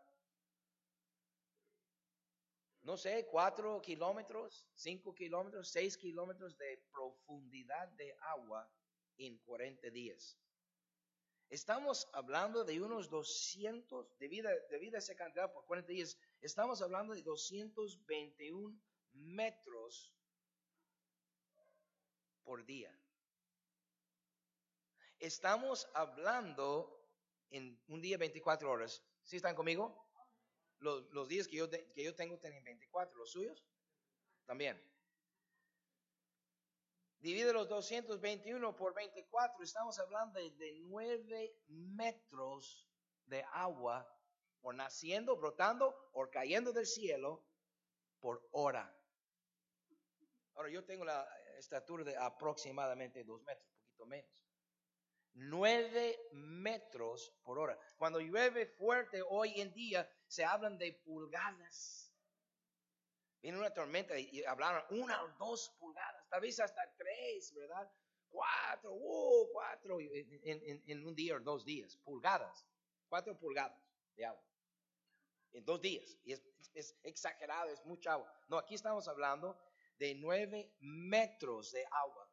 no 2.83 2.95
sé, 2.95 3.27
cuatro 3.29 3.81
kilómetros, 3.81 4.65
cinco 4.73 5.13
kilómetros, 5.13 5.67
seis 5.71 5.97
kilómetros 5.97 6.57
de 6.57 6.87
profundidad 6.89 7.89
de 7.89 8.15
agua 8.21 8.71
en 9.17 9.39
40 9.39 9.89
días. 9.89 10.39
Estamos 11.49 12.07
hablando 12.13 12.63
de 12.63 12.81
unos 12.81 13.09
200, 13.09 14.17
debido, 14.19 14.49
debido 14.69 14.95
a 14.95 14.99
esa 14.99 15.15
cantidad 15.15 15.51
por 15.51 15.65
40 15.65 15.91
días, 15.91 16.17
estamos 16.39 16.81
hablando 16.81 17.13
de 17.13 17.23
221 17.23 18.87
metros 19.17 20.13
por 22.43 22.65
día. 22.65 22.97
Estamos 25.19 25.89
hablando 25.93 26.97
en 27.49 27.81
un 27.87 28.01
día 28.01 28.17
24 28.17 28.69
horas. 28.69 29.03
¿Sí 29.23 29.37
están 29.37 29.55
conmigo? 29.55 30.05
Los, 30.79 31.27
días 31.27 31.47
que 31.47 31.57
yo, 31.57 31.69
que 31.69 32.03
yo 32.03 32.15
tengo 32.15 32.37
tienen 32.37 32.63
24, 32.63 33.17
los 33.17 33.31
suyos 33.31 33.65
también. 34.45 34.81
Divide 37.19 37.51
los 37.51 37.67
221 37.67 38.75
por 38.75 38.93
24, 38.93 39.63
estamos 39.63 39.97
hablando 39.99 40.39
de, 40.39 40.51
de 40.51 40.79
9 40.81 41.63
metros 41.67 42.87
de 43.25 43.43
agua, 43.51 44.07
o 44.61 44.71
naciendo, 44.71 45.35
brotando, 45.35 46.09
o 46.13 46.29
cayendo 46.29 46.71
del 46.71 46.85
cielo 46.85 47.43
por 48.19 48.47
hora. 48.51 48.96
Ahora, 50.57 50.69
yo 50.71 50.83
tengo 50.83 51.05
la 51.05 51.27
estatura 51.57 52.03
de 52.03 52.17
aproximadamente 52.17 53.23
dos 53.23 53.43
metros, 53.43 53.69
un 53.71 53.79
poquito 53.79 54.05
menos. 54.07 54.43
Nueve 55.33 56.19
metros 56.33 57.31
por 57.43 57.59
hora. 57.59 57.79
Cuando 57.95 58.19
llueve 58.19 58.65
fuerte 58.65 59.21
hoy 59.21 59.61
en 59.61 59.71
día, 59.73 60.09
se 60.27 60.43
hablan 60.43 60.77
de 60.79 60.93
pulgadas. 61.05 62.11
Viene 63.39 63.59
una 63.59 63.71
tormenta 63.71 64.17
y 64.17 64.43
hablaron 64.45 64.83
una 64.99 65.23
o 65.23 65.27
dos 65.37 65.69
pulgadas, 65.79 66.27
tal 66.27 66.41
vez 66.41 66.59
hasta 66.59 66.81
tres, 66.97 67.53
¿verdad? 67.53 67.89
Cuatro, 68.27 68.93
uh, 68.93 69.49
cuatro, 69.53 69.99
en, 70.01 70.83
en 70.87 71.05
un 71.05 71.15
día 71.15 71.35
o 71.35 71.39
dos 71.39 71.63
días, 71.63 71.97
pulgadas, 71.97 72.65
cuatro 73.07 73.37
pulgadas 73.37 73.79
de 74.15 74.25
agua. 74.25 74.43
en 75.53 75.65
dos 75.65 75.81
días. 75.81 76.17
Y 76.23 76.33
es, 76.33 76.41
es 76.73 76.95
exagerado, 77.03 77.69
es 77.69 77.83
mucha 77.85 78.13
agua. 78.13 78.33
No, 78.49 78.57
aquí 78.57 78.75
estamos 78.75 79.07
hablando 79.07 79.57
de 79.99 80.15
nueve 80.15 80.73
metros 80.79 81.71
de 81.71 81.85
agua. 81.85 82.29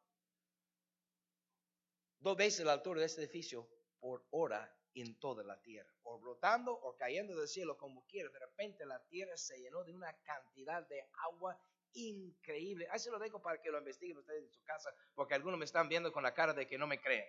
Dos 2.19 2.37
veces 2.37 2.65
la 2.65 2.73
altura 2.73 3.01
de 3.01 3.05
este 3.05 3.21
edificio 3.21 3.69
por 3.99 4.25
hora 4.31 4.73
en 4.95 5.19
toda 5.19 5.43
la 5.43 5.61
tierra. 5.61 5.93
O 6.03 6.19
brotando 6.19 6.73
o 6.73 6.95
cayendo 6.95 7.35
del 7.35 7.47
cielo, 7.47 7.77
como 7.77 8.05
quiera. 8.07 8.29
De 8.29 8.39
repente 8.39 8.85
la 8.85 9.03
tierra 9.07 9.35
se 9.37 9.59
llenó 9.59 9.83
de 9.83 9.93
una 9.93 10.13
cantidad 10.23 10.87
de 10.87 11.07
agua 11.27 11.59
increíble. 11.93 12.87
Ahí 12.91 12.99
se 12.99 13.11
lo 13.11 13.19
dejo 13.19 13.41
para 13.41 13.61
que 13.61 13.71
lo 13.71 13.79
investiguen 13.79 14.17
ustedes 14.17 14.43
en 14.43 14.51
su 14.51 14.63
casa, 14.63 14.93
porque 15.13 15.33
algunos 15.33 15.59
me 15.59 15.65
están 15.65 15.89
viendo 15.89 16.11
con 16.11 16.23
la 16.23 16.33
cara 16.33 16.53
de 16.53 16.67
que 16.67 16.77
no 16.77 16.87
me 16.87 17.01
creen. 17.01 17.25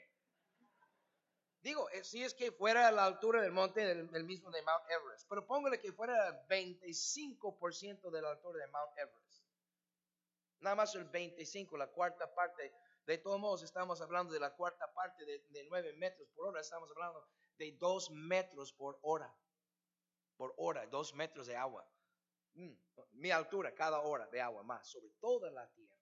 Digo, 1.62 1.90
eh, 1.90 2.04
si 2.04 2.22
es 2.22 2.32
que 2.32 2.52
fuera 2.52 2.86
a 2.86 2.92
la 2.92 3.04
altura 3.04 3.42
del 3.42 3.50
monte 3.50 3.80
del, 3.80 4.24
mismo 4.24 4.50
de 4.50 4.62
Mount 4.62 4.84
Everest, 4.88 5.28
pero 5.28 5.46
póngale 5.46 5.80
que 5.80 5.92
fuera 5.92 6.46
25% 6.48 8.10
de 8.10 8.22
la 8.22 8.30
altura 8.30 8.60
de 8.60 8.66
Mount 8.68 8.96
Everest. 8.96 9.25
Nada 10.60 10.76
más 10.76 10.94
el 10.94 11.04
25, 11.04 11.76
la 11.76 11.88
cuarta 11.88 12.34
parte. 12.34 12.74
De 13.04 13.18
todos 13.18 13.38
modos, 13.38 13.62
estamos 13.62 14.00
hablando 14.00 14.32
de 14.32 14.40
la 14.40 14.54
cuarta 14.54 14.92
parte 14.92 15.24
de, 15.24 15.38
de 15.50 15.64
9 15.68 15.92
metros 15.94 16.28
por 16.34 16.48
hora. 16.48 16.60
Estamos 16.60 16.90
hablando 16.90 17.26
de 17.56 17.72
2 17.72 18.10
metros 18.10 18.72
por 18.72 18.98
hora. 19.02 19.32
Por 20.36 20.54
hora, 20.56 20.86
2 20.86 21.14
metros 21.14 21.46
de 21.46 21.56
agua. 21.56 21.88
Mm, 22.56 22.72
mi 23.12 23.30
altura 23.30 23.74
cada 23.74 24.00
hora 24.00 24.26
de 24.28 24.40
agua 24.40 24.62
más 24.62 24.88
sobre 24.88 25.10
toda 25.20 25.50
la 25.50 25.70
tierra. 25.72 25.94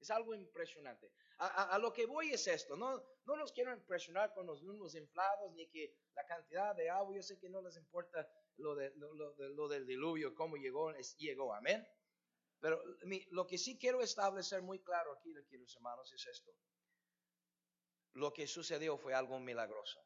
Es 0.00 0.10
algo 0.10 0.34
impresionante. 0.34 1.12
A, 1.38 1.78
lo 1.78 1.92
que 1.92 2.04
voy 2.04 2.30
es 2.32 2.46
esto, 2.46 2.76
no, 2.76 3.02
no 3.24 3.36
nos 3.36 3.52
quiero 3.52 3.72
impresionar 3.72 4.34
con 4.34 4.46
los 4.46 4.62
números 4.62 4.94
inflados 4.94 5.52
ni 5.52 5.68
que 5.68 5.94
la 6.14 6.24
cantidad 6.26 6.74
de 6.74 6.90
agua, 6.90 7.14
yo 7.14 7.22
sé 7.22 7.38
que 7.38 7.48
no 7.48 7.62
les 7.62 7.76
importa 7.76 8.28
lo, 8.56 8.74
de, 8.74 8.92
lo, 8.94 9.68
del 9.68 9.86
diluvio, 9.86 10.34
cómo 10.34 10.56
llegó, 10.56 10.90
es, 10.90 11.16
llegó, 11.16 11.54
amén. 11.54 11.86
Pero 12.60 12.82
lo 13.30 13.46
que 13.46 13.58
sí 13.58 13.78
quiero 13.78 14.02
establecer 14.02 14.62
muy 14.62 14.80
claro 14.80 15.12
aquí, 15.12 15.32
queridos 15.48 15.74
hermanos, 15.76 16.12
es 16.12 16.26
esto. 16.26 16.52
Lo 18.12 18.32
que 18.32 18.46
sucedió 18.46 18.98
fue 18.98 19.14
algo 19.14 19.38
milagroso. 19.38 20.04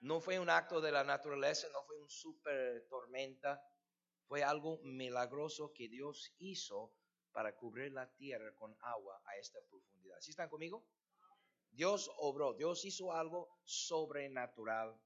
No 0.00 0.20
fue 0.20 0.38
un 0.38 0.50
acto 0.50 0.80
de 0.80 0.92
la 0.92 1.02
naturaleza, 1.02 1.68
no 1.72 1.82
fue 1.82 1.98
un 1.98 2.08
super 2.08 2.86
tormenta, 2.88 3.60
fue 4.26 4.44
algo 4.44 4.78
milagroso 4.82 5.72
que 5.72 5.88
Dios 5.88 6.32
hizo 6.38 6.94
para 7.32 7.56
cubrir 7.56 7.92
la 7.92 8.12
tierra 8.14 8.54
con 8.54 8.76
agua 8.80 9.20
a 9.24 9.36
esta 9.36 9.58
profundidad. 9.68 10.20
¿Sí 10.20 10.30
están 10.30 10.48
conmigo? 10.48 10.86
Dios 11.70 12.10
obró, 12.18 12.54
Dios 12.54 12.84
hizo 12.84 13.12
algo 13.12 13.58
sobrenatural 13.64 14.98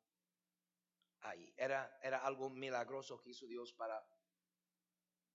ahí. 1.20 1.52
Era, 1.56 1.98
era 2.02 2.24
algo 2.24 2.50
milagroso 2.50 3.20
que 3.20 3.30
hizo 3.30 3.46
Dios 3.46 3.72
para 3.72 4.04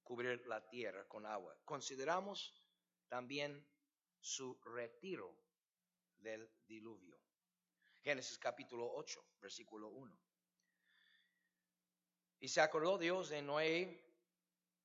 cubrir 0.05 0.45
la 0.47 0.65
tierra 0.69 1.05
con 1.07 1.25
agua. 1.25 1.57
Consideramos 1.65 2.53
también 3.09 3.67
su 4.19 4.57
retiro 4.63 5.35
del 6.19 6.49
diluvio. 6.67 7.19
Génesis 8.03 8.37
capítulo 8.37 8.89
8, 8.93 9.25
versículo 9.41 9.89
1. 9.89 10.17
Y 12.39 12.47
se 12.47 12.61
acordó 12.61 12.99
Dios 12.99 13.29
de 13.29 13.41
Noé 13.41 14.05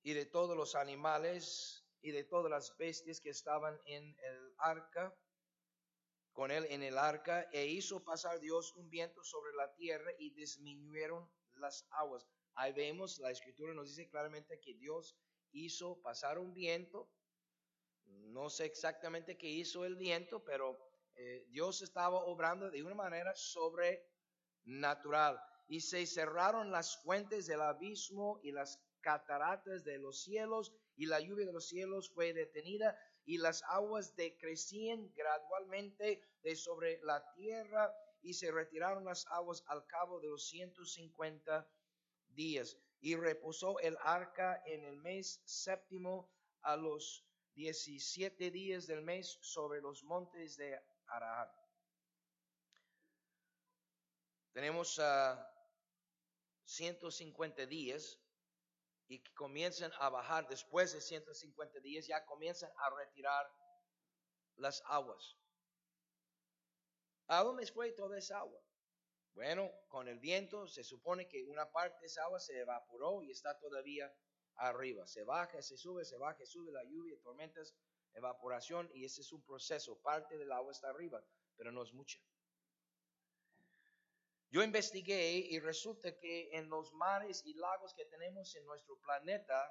y 0.03 0.15
de 0.15 0.25
todos 0.25 0.57
los 0.57 0.75
animales 0.75 1.87
y 2.01 2.13
de 2.13 2.25
todas 2.25 2.51
las 2.51 2.75
bestias 2.79 3.21
que 3.21 3.29
estaban 3.29 3.79
en 3.85 4.17
el 4.23 4.55
arca, 4.57 5.15
con 6.33 6.51
él 6.51 6.67
en 6.71 6.83
el 6.83 6.97
arca, 6.97 7.43
e 7.53 7.67
hizo 7.67 8.03
pasar 8.03 8.41
Dios 8.41 8.75
un 8.77 8.89
viento 8.89 9.23
sobre 9.23 9.53
la 9.53 9.75
tierra 9.75 10.11
y 10.19 10.31
disminuyeron 10.31 11.31
las 11.57 11.87
aguas. 11.91 12.27
Ahí 12.61 12.73
vemos, 12.75 13.19
la 13.21 13.31
escritura 13.31 13.73
nos 13.73 13.89
dice 13.89 14.11
claramente 14.11 14.61
que 14.61 14.75
Dios 14.75 15.17
hizo 15.53 16.03
pasar 16.03 16.39
un 16.39 16.53
viento. 16.53 17.11
No 18.05 18.51
sé 18.51 18.67
exactamente 18.67 19.39
qué 19.39 19.49
hizo 19.49 19.87
el 19.87 19.97
viento, 19.97 20.45
pero 20.45 20.79
eh, 21.15 21.47
Dios 21.49 21.81
estaba 21.81 22.23
obrando 22.27 22.71
de 22.71 22.83
una 22.83 22.95
manera 22.95 23.35
sobrenatural. 23.35 25.41
Y 25.69 25.81
se 25.81 26.05
cerraron 26.05 26.71
las 26.71 27.03
fuentes 27.03 27.47
del 27.47 27.63
abismo 27.63 28.39
y 28.43 28.53
las 28.53 28.79
cataratas 29.01 29.83
de 29.85 29.97
los 29.97 30.23
cielos 30.23 30.71
y 30.97 31.07
la 31.07 31.19
lluvia 31.19 31.47
de 31.47 31.55
los 31.55 31.67
cielos 31.67 32.11
fue 32.11 32.35
detenida 32.35 32.95
y 33.25 33.39
las 33.39 33.63
aguas 33.69 34.15
decrecían 34.17 35.11
gradualmente 35.15 36.23
de 36.43 36.57
sobre 36.57 37.01
la 37.05 37.25
tierra 37.33 37.91
y 38.21 38.35
se 38.35 38.53
retiraron 38.53 39.07
las 39.07 39.27
aguas 39.29 39.65
al 39.67 39.87
cabo 39.87 40.21
de 40.21 40.29
los 40.29 40.47
150 40.51 41.67
días. 42.35 42.77
Y 43.01 43.17
reposó 43.17 43.79
el 43.81 43.97
arca 44.03 44.63
en 44.67 44.85
el 44.85 44.97
mes 44.97 45.41
séptimo 45.45 46.31
a 46.63 46.77
los 46.77 47.25
17 47.55 48.51
días 48.51 48.87
del 48.87 49.03
mes 49.03 49.39
sobre 49.41 49.81
los 49.81 50.05
montes 50.05 50.57
de 50.57 50.79
Ararat. 51.07 51.51
Tenemos 54.53 54.99
a 54.99 55.47
150 56.65 57.67
días 57.67 58.19
y 59.09 59.19
que 59.19 59.35
comiencen 59.35 59.91
a 59.99 60.09
bajar 60.09 60.47
después 60.49 60.93
de 60.93 61.01
150 61.01 61.81
días, 61.81 62.07
ya 62.07 62.25
comienzan 62.25 62.71
a 62.77 62.91
retirar 62.91 63.51
las 64.57 64.83
aguas. 64.87 65.37
¿A 67.27 67.43
dónde 67.43 67.67
fue 67.67 67.93
toda 67.93 68.19
esa 68.19 68.39
agua? 68.39 68.61
Bueno, 69.35 69.71
con 69.89 70.09
el 70.09 70.19
viento 70.19 70.67
se 70.67 70.85
supone 70.85 71.29
que 71.29 71.45
una 71.45 71.71
parte 71.71 72.01
de 72.01 72.07
esa 72.07 72.25
agua 72.25 72.41
se 72.41 72.59
evaporó 72.59 73.23
y 73.23 73.31
está 73.31 73.59
todavía 73.59 74.13
arriba. 74.57 75.07
Se 75.07 75.25
baja, 75.25 75.63
se 75.63 75.77
sube, 75.77 76.05
se 76.05 76.17
baja, 76.17 76.45
sube 76.45 76.73
la 76.73 76.85
lluvia, 76.85 77.17
tormentas, 77.23 77.75
evaporación 78.13 78.91
y 78.93 79.05
ese 79.05 79.23
es 79.23 79.33
un 79.33 79.43
proceso. 79.43 80.01
Parte 80.03 80.37
del 80.37 80.53
agua 80.53 80.73
está 80.73 80.89
arriba, 80.91 81.25
pero 81.57 81.73
no 81.73 81.83
es 81.83 81.93
mucha. 81.93 82.19
Yo 84.51 84.65
investigué 84.65 85.37
y 85.37 85.61
resulta 85.61 86.19
que 86.19 86.51
en 86.53 86.69
los 86.69 86.93
mares 86.93 87.43
y 87.47 87.55
lagos 87.55 87.95
que 87.95 88.05
tenemos 88.07 88.57
en 88.57 88.65
nuestro 88.65 88.99
planeta, 88.99 89.71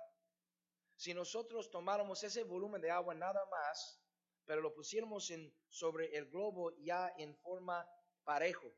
si 0.95 1.13
nosotros 1.13 1.69
tomáramos 1.69 2.23
ese 2.23 2.43
volumen 2.43 2.81
de 2.81 2.89
agua 2.89 3.13
nada 3.13 3.45
más, 3.47 4.01
pero 4.45 4.61
lo 4.61 4.73
pusiéramos 4.73 5.31
sobre 5.67 6.15
el 6.15 6.29
globo 6.29 6.71
ya 6.77 7.13
en 7.17 7.35
forma 7.35 7.85
parejo, 8.23 8.73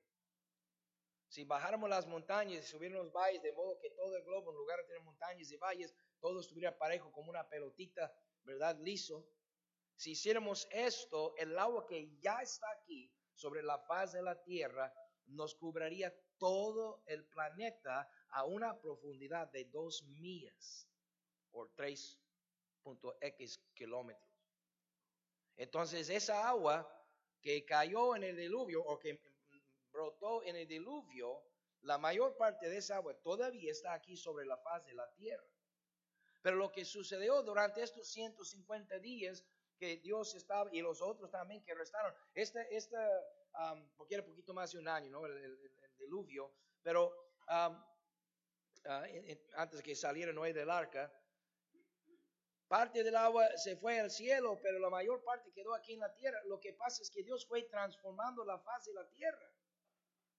si 1.32 1.46
bajáramos 1.46 1.90
las 1.90 2.08
montañas 2.08 2.62
y 2.62 2.68
subiéramos 2.68 3.06
los 3.06 3.14
valles 3.14 3.42
de 3.42 3.54
modo 3.54 3.80
que 3.80 3.90
todo 3.92 4.18
el 4.18 4.24
globo, 4.24 4.52
en 4.52 4.58
lugar 4.58 4.80
de 4.80 4.88
tener 4.88 5.02
montañas 5.02 5.50
y 5.50 5.56
valles, 5.56 5.96
todo 6.20 6.42
estuviera 6.42 6.78
parejo 6.78 7.10
como 7.14 7.30
una 7.30 7.48
pelotita, 7.48 8.14
¿verdad? 8.44 8.78
Liso. 8.82 9.26
Si 9.96 10.12
hiciéramos 10.12 10.68
esto, 10.72 11.34
el 11.38 11.58
agua 11.58 11.88
que 11.88 12.20
ya 12.20 12.42
está 12.42 12.68
aquí 12.72 13.10
sobre 13.34 13.64
la 13.64 13.80
faz 13.80 14.12
de 14.12 14.22
la 14.22 14.44
tierra 14.44 14.94
nos 15.28 15.56
cubriría 15.56 16.14
todo 16.38 17.02
el 17.06 17.24
planeta 17.24 18.12
a 18.32 18.44
una 18.44 18.78
profundidad 18.82 19.50
de 19.54 19.64
dos 19.64 20.04
millas 20.04 20.86
por 21.50 21.74
3.x 21.76 23.62
kilómetros. 23.74 24.30
Entonces 25.56 26.10
esa 26.10 26.50
agua 26.50 26.86
que 27.40 27.64
cayó 27.64 28.18
en 28.18 28.24
el 28.24 28.36
diluvio 28.36 28.84
o 28.84 29.00
que 29.00 29.31
brotó 29.92 30.44
en 30.44 30.56
el 30.56 30.68
diluvio, 30.68 31.44
la 31.82 31.98
mayor 31.98 32.38
parte 32.38 32.70
de 32.70 32.78
esa 32.78 32.98
agua 32.98 33.16
todavía 33.22 33.72
está 33.72 33.94
aquí 33.94 34.16
sobre 34.16 34.46
la 34.46 34.58
faz 34.58 34.86
de 34.86 34.94
la 34.94 35.12
tierra. 35.14 35.46
Pero 36.42 36.58
lo 36.58 36.72
que 36.72 36.86
sucedió 36.86 37.44
durante 37.44 37.82
estos 37.82 38.08
150 38.12 39.00
días 39.00 39.46
que 39.78 39.98
Dios 39.98 40.36
estaba, 40.36 40.70
y 40.74 40.82
los 40.82 41.02
otros 41.02 41.32
también 41.32 41.64
que 41.64 41.74
restaron, 41.74 42.14
esta, 42.34 42.62
esta 42.64 43.00
porque 43.98 44.16
era 44.16 44.26
poquito 44.26 44.54
más 44.54 44.72
de 44.72 44.80
un 44.80 44.88
año, 44.88 45.10
¿no? 45.10 45.26
El, 45.26 45.60
diluvio, 45.98 46.52
pero 46.82 47.14
ah, 47.48 47.88
antes 49.56 49.84
que 49.84 49.96
saliera 49.96 50.34
Noé 50.34 50.52
del 50.52 50.70
arca, 50.70 51.14
parte 52.68 53.04
del 53.04 53.16
agua 53.16 53.46
se 53.58 53.76
fue 53.76 54.00
al 54.00 54.10
cielo, 54.10 54.60
pero 54.64 54.80
la 54.80 54.90
mayor 54.90 55.24
parte 55.24 55.52
quedó 55.52 55.76
aquí 55.76 55.94
en 55.94 56.00
la 56.00 56.12
tierra. 56.16 56.42
Lo 56.46 56.60
que 56.60 56.74
pasa 56.74 57.04
es 57.04 57.12
que 57.12 57.22
Dios 57.22 57.46
fue 57.46 57.64
transformando 57.64 58.44
la 58.44 58.58
faz 58.58 58.86
de 58.86 58.94
la 58.94 59.08
tierra, 59.10 59.54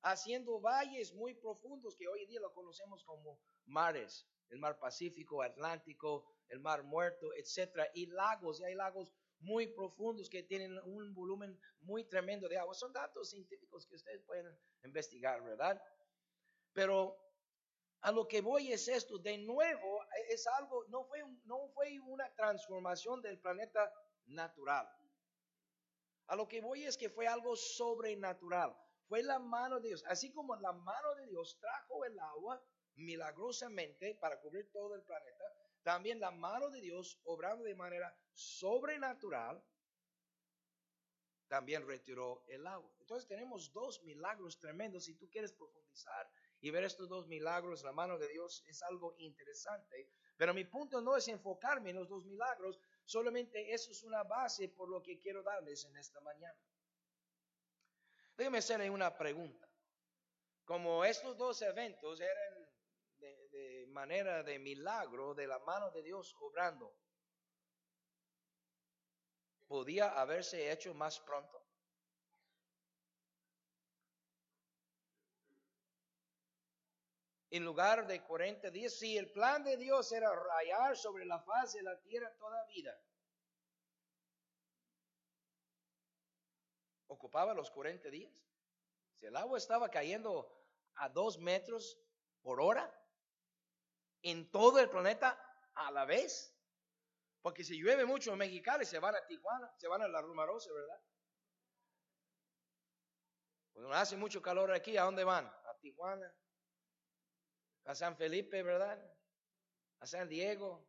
haciendo 0.02 0.60
valles 0.60 1.12
muy 1.14 1.34
profundos 1.34 1.96
que 1.96 2.08
hoy 2.08 2.22
en 2.22 2.28
día 2.28 2.40
lo 2.40 2.52
conocemos 2.52 3.04
como 3.04 3.38
mares, 3.66 4.26
el 4.50 4.58
mar 4.58 4.78
Pacífico, 4.78 5.42
Atlántico, 5.42 6.26
el 6.48 6.60
mar 6.60 6.82
Muerto, 6.82 7.32
etcétera, 7.34 7.88
y 7.94 8.06
lagos, 8.06 8.60
y 8.60 8.64
hay 8.64 8.74
lagos 8.74 9.12
muy 9.40 9.66
profundos 9.68 10.28
que 10.28 10.42
tienen 10.42 10.78
un 10.84 11.14
volumen 11.14 11.58
muy 11.80 12.04
tremendo 12.04 12.48
de 12.48 12.58
agua. 12.58 12.74
Son 12.74 12.92
datos 12.92 13.30
científicos 13.30 13.86
que 13.86 13.96
ustedes 13.96 14.22
pueden 14.22 14.46
investigar, 14.84 15.42
¿verdad? 15.42 15.80
Pero 16.72 17.16
a 18.02 18.12
lo 18.12 18.26
que 18.26 18.40
voy 18.40 18.72
es 18.72 18.88
esto, 18.88 19.18
de 19.18 19.38
nuevo, 19.38 20.04
es 20.28 20.46
algo, 20.46 20.84
no 20.88 21.04
fue, 21.04 21.24
no 21.44 21.68
fue 21.68 21.98
una 22.00 22.32
transformación 22.34 23.22
del 23.22 23.38
planeta 23.38 23.92
natural. 24.26 24.88
A 26.26 26.36
lo 26.36 26.48
que 26.48 26.60
voy 26.60 26.84
es 26.84 26.96
que 26.96 27.10
fue 27.10 27.26
algo 27.26 27.56
sobrenatural. 27.56 28.76
Fue 29.08 29.22
la 29.22 29.38
mano 29.38 29.80
de 29.80 29.88
Dios. 29.88 30.04
Así 30.06 30.32
como 30.32 30.56
la 30.56 30.72
mano 30.72 31.14
de 31.16 31.26
Dios 31.26 31.58
trajo 31.60 32.04
el 32.04 32.18
agua 32.18 32.62
milagrosamente 32.94 34.14
para 34.16 34.40
cubrir 34.40 34.70
todo 34.70 34.94
el 34.94 35.02
planeta, 35.02 35.44
también 35.82 36.20
la 36.20 36.30
mano 36.30 36.70
de 36.70 36.80
Dios 36.80 37.20
obrando 37.24 37.64
de 37.64 37.74
manera 37.74 38.16
sobrenatural 38.32 39.62
también 41.52 41.86
retiró 41.86 42.44
el 42.48 42.66
agua. 42.66 42.90
Entonces 42.98 43.28
tenemos 43.28 43.70
dos 43.74 44.02
milagros 44.04 44.58
tremendos. 44.58 45.04
Si 45.04 45.14
tú 45.16 45.28
quieres 45.28 45.52
profundizar 45.52 46.26
y 46.62 46.70
ver 46.70 46.84
estos 46.84 47.10
dos 47.10 47.26
milagros, 47.26 47.82
la 47.82 47.92
mano 47.92 48.16
de 48.16 48.26
Dios 48.28 48.64
es 48.66 48.82
algo 48.82 49.14
interesante. 49.18 50.08
Pero 50.38 50.54
mi 50.54 50.64
punto 50.64 51.02
no 51.02 51.14
es 51.14 51.28
enfocarme 51.28 51.90
en 51.90 51.96
los 51.96 52.08
dos 52.08 52.24
milagros, 52.24 52.80
solamente 53.04 53.74
eso 53.74 53.90
es 53.90 54.02
una 54.02 54.22
base 54.22 54.70
por 54.70 54.88
lo 54.88 55.02
que 55.02 55.18
quiero 55.18 55.42
darles 55.42 55.84
en 55.84 55.94
esta 55.98 56.20
mañana. 56.20 56.58
Déjenme 58.36 58.58
hacerle 58.58 58.90
una 58.90 59.16
pregunta. 59.16 59.68
Como 60.64 61.04
estos 61.04 61.36
dos 61.36 61.60
eventos 61.62 62.20
eran 62.20 62.68
de, 63.18 63.86
manera 63.88 64.42
de 64.42 64.58
milagro, 64.58 65.34
de 65.34 65.46
la 65.46 65.58
mano 65.60 65.90
de 65.90 66.02
Dios 66.02 66.34
obrando, 66.40 66.94
¿podía 69.66 70.20
haberse 70.20 70.72
hecho 70.72 70.94
más 70.94 71.20
pronto? 71.20 71.62
en 77.52 77.66
lugar 77.66 78.06
de 78.06 78.22
40 78.22 78.70
días, 78.70 78.94
si 78.94 79.18
el 79.18 79.30
plan 79.30 79.62
de 79.62 79.76
Dios 79.76 80.10
era 80.10 80.34
rayar 80.34 80.96
sobre 80.96 81.26
la 81.26 81.38
faz 81.38 81.74
de 81.74 81.82
la 81.82 82.00
tierra 82.00 82.32
toda 82.38 82.64
vida, 82.64 82.98
ocupaba 87.22 87.54
los 87.54 87.70
40 87.70 88.10
días. 88.10 88.44
Si 89.20 89.26
el 89.26 89.36
agua 89.36 89.56
estaba 89.56 89.88
cayendo 89.88 90.52
a 90.96 91.08
dos 91.08 91.38
metros 91.38 91.96
por 92.42 92.60
hora 92.60 92.92
en 94.22 94.50
todo 94.50 94.80
el 94.80 94.90
planeta 94.90 95.40
a 95.74 95.92
la 95.92 96.04
vez, 96.04 96.52
porque 97.40 97.62
si 97.62 97.80
llueve 97.80 98.04
mucho 98.04 98.32
en 98.32 98.38
Mexicali 98.38 98.84
se 98.84 98.98
van 98.98 99.14
a 99.14 99.24
Tijuana, 99.24 99.72
se 99.76 99.86
van 99.86 100.02
a 100.02 100.08
la 100.08 100.20
Rumarosa, 100.20 100.72
¿verdad? 100.72 101.00
Cuando 103.72 103.92
hace 103.92 104.16
mucho 104.16 104.42
calor 104.42 104.72
aquí, 104.72 104.96
¿a 104.96 105.04
dónde 105.04 105.22
van? 105.22 105.46
A 105.46 105.78
Tijuana, 105.80 106.34
a 107.84 107.94
San 107.94 108.16
Felipe, 108.16 108.64
¿verdad? 108.64 109.00
A 110.00 110.06
San 110.06 110.28
Diego, 110.28 110.84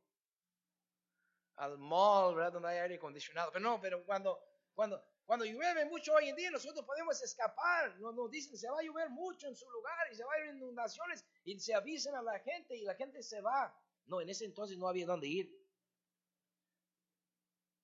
al 1.57 1.77
mall, 1.77 2.33
¿verdad? 2.33 2.53
Donde 2.53 2.69
hay 2.69 2.79
aire 2.79 2.95
acondicionado. 2.95 3.51
Pero 3.51 3.63
no, 3.63 3.79
pero 3.79 4.03
cuando, 4.03 4.43
cuando, 4.73 5.12
cuando 5.25 5.45
llueve 5.45 5.85
mucho 5.85 6.13
hoy 6.13 6.29
en 6.29 6.35
día, 6.35 6.51
nosotros 6.51 6.85
podemos 6.85 7.21
escapar. 7.21 7.97
Nos, 7.99 8.13
nos 8.13 8.29
dicen, 8.29 8.57
se 8.57 8.69
va 8.69 8.79
a 8.79 8.83
llover 8.83 9.09
mucho 9.09 9.47
en 9.47 9.55
su 9.55 9.69
lugar 9.69 10.11
y 10.11 10.15
se 10.15 10.23
va 10.23 10.33
a 10.33 10.39
ir 10.39 10.55
inundaciones 10.55 11.23
y 11.45 11.59
se 11.59 11.73
avisan 11.73 12.15
a 12.15 12.21
la 12.21 12.39
gente 12.39 12.75
y 12.75 12.81
la 12.81 12.95
gente 12.95 13.23
se 13.23 13.41
va. 13.41 13.73
No, 14.05 14.19
en 14.21 14.29
ese 14.29 14.45
entonces 14.45 14.77
no 14.77 14.87
había 14.87 15.05
dónde 15.05 15.27
ir. 15.27 15.63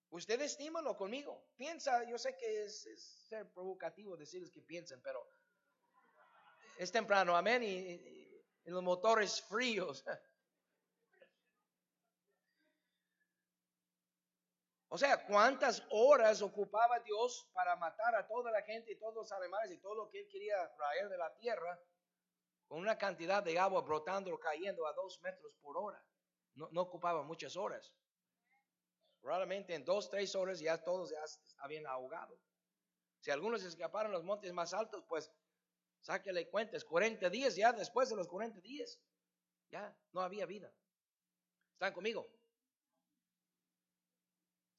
Ustedes 0.10 0.52
estímenlo 0.52 0.98
conmigo. 0.98 1.50
Piensa, 1.56 2.04
yo 2.10 2.18
sé 2.18 2.36
que 2.36 2.64
es, 2.64 2.86
es, 2.88 3.04
ser 3.30 3.48
provocativo 3.52 4.18
decirles 4.18 4.52
que 4.52 4.62
piensen, 4.62 5.02
pero 5.02 5.26
es 6.78 6.92
temprano, 6.92 7.38
amén. 7.38 7.64
Y, 7.64 8.20
en 8.66 8.74
los 8.74 8.84
motores 8.84 9.42
fríos. 9.42 10.04
O 14.90 14.98
sea, 14.98 15.26
¿cuántas 15.26 15.84
horas 15.92 16.42
ocupaba 16.42 17.00
Dios 17.00 17.48
para 17.54 17.76
matar 17.76 18.16
a 18.16 18.28
toda 18.28 18.52
la 18.52 18.62
gente 18.64 18.92
y 18.92 19.00
todos 19.00 19.14
los 19.14 19.32
animales 19.32 19.72
y 19.72 19.78
todo 19.78 19.96
lo 19.96 20.10
que 20.10 20.22
él 20.22 20.28
quería 20.30 20.76
traer 20.76 21.10
de 21.10 21.18
la 21.18 21.36
tierra 21.38 21.80
con 22.68 22.80
una 22.80 22.98
cantidad 22.98 23.44
de 23.44 23.58
agua 23.58 23.82
brotando 23.82 24.34
o 24.34 24.40
cayendo 24.40 24.88
a 24.88 24.94
dos 24.94 25.22
metros 25.22 25.56
por 25.62 25.78
hora? 25.78 26.04
No, 26.56 26.82
ocupaba 26.82 27.24
muchas 27.24 27.56
horas. 27.56 27.94
Probablemente 29.22 29.76
en 29.76 29.86
dos, 29.86 30.10
tres 30.10 30.36
horas 30.36 30.60
ya 30.60 30.84
todos 30.84 31.12
ya 31.12 31.24
habían 31.60 31.86
ahogado. 31.86 32.40
Si 33.20 33.32
algunos 33.32 33.64
escaparon 33.64 34.12
a 34.12 34.16
los 34.16 34.24
montes 34.24 34.52
más 34.54 34.74
altos, 34.74 35.04
pues 35.08 35.32
Sáquele 36.02 36.50
cuentas, 36.50 36.86
40 36.86 37.30
días, 37.30 37.56
ya 37.56 37.74
después 37.74 38.10
de 38.10 38.16
los 38.16 38.28
40 38.28 38.62
días, 38.62 39.00
ya 39.70 39.96
no 40.14 40.22
había 40.22 40.46
vida. 40.46 40.74
¿Están 41.74 41.94
conmigo? 41.94 42.30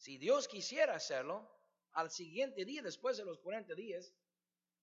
Si 0.00 0.16
Dios 0.16 0.48
quisiera 0.48 0.94
hacerlo, 0.94 1.46
al 1.92 2.10
siguiente 2.10 2.64
día, 2.64 2.80
después 2.80 3.18
de 3.18 3.24
los 3.26 3.38
40 3.40 3.74
días, 3.74 4.14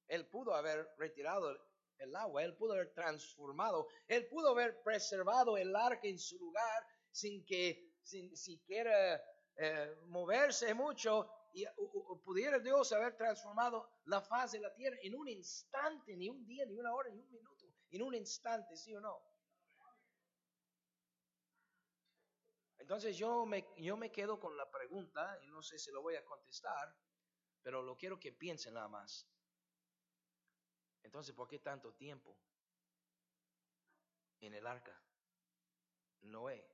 Él 0.08 0.28
pudo 0.28 0.54
haber 0.54 0.88
retirado 0.96 1.58
el 1.98 2.16
agua, 2.16 2.44
Él 2.44 2.56
pudo 2.56 2.74
haber 2.74 2.94
transformado, 2.94 3.88
Él 4.08 4.28
pudo 4.28 4.50
haber 4.50 4.80
preservado 4.84 5.58
el 5.58 5.76
arca 5.76 6.08
en 6.08 6.20
su 6.20 6.38
lugar 6.38 6.86
sin 7.10 7.44
que, 7.48 7.96
sin 8.04 8.38
siquiera 8.38 9.20
eh, 9.56 9.96
moverse 10.06 10.72
mucho 10.76 11.28
y 11.52 11.66
pudiera 12.24 12.60
Dios 12.60 12.92
haber 12.92 13.18
transformado 13.18 13.90
la 14.06 14.22
faz 14.22 14.52
de 14.52 14.60
la 14.60 14.72
tierra 14.76 14.98
en 15.02 15.16
un 15.16 15.28
instante, 15.28 16.16
ni 16.16 16.30
un 16.30 16.46
día, 16.46 16.64
ni 16.68 16.78
una 16.78 16.94
hora, 16.94 17.10
ni 17.10 17.20
un 17.20 17.32
minuto, 17.32 17.66
en 17.90 18.04
un 18.04 18.14
instante, 18.14 18.78
¿sí 18.78 18.94
o 18.94 19.02
no? 19.02 19.20
Entonces 22.88 23.18
yo 23.18 23.46
me, 23.46 23.68
yo 23.76 23.98
me 23.98 24.10
quedo 24.10 24.40
con 24.40 24.56
la 24.56 24.72
pregunta, 24.72 25.38
y 25.44 25.48
no 25.48 25.62
sé 25.62 25.78
si 25.78 25.92
lo 25.92 26.02
voy 26.02 26.16
a 26.16 26.24
contestar, 26.24 26.96
pero 27.62 27.82
lo 27.82 27.98
quiero 27.98 28.18
que 28.18 28.32
piensen 28.32 28.76
nada 28.76 28.88
más. 28.88 29.28
Entonces, 31.04 31.36
¿por 31.36 31.50
qué 31.50 31.60
tanto 31.60 31.94
tiempo 31.96 32.40
en 34.40 34.54
el 34.54 34.66
arca? 34.66 34.98
Noé 36.22 36.66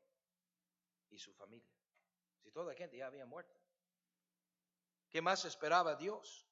y 1.10 1.18
su 1.18 1.34
familia. 1.34 1.74
Si 2.44 2.52
toda 2.52 2.68
la 2.68 2.76
gente 2.76 2.96
ya 2.96 3.08
había 3.08 3.26
muerto. 3.26 3.60
¿Qué 5.10 5.20
más 5.20 5.46
esperaba 5.46 5.96
Dios? 5.96 6.48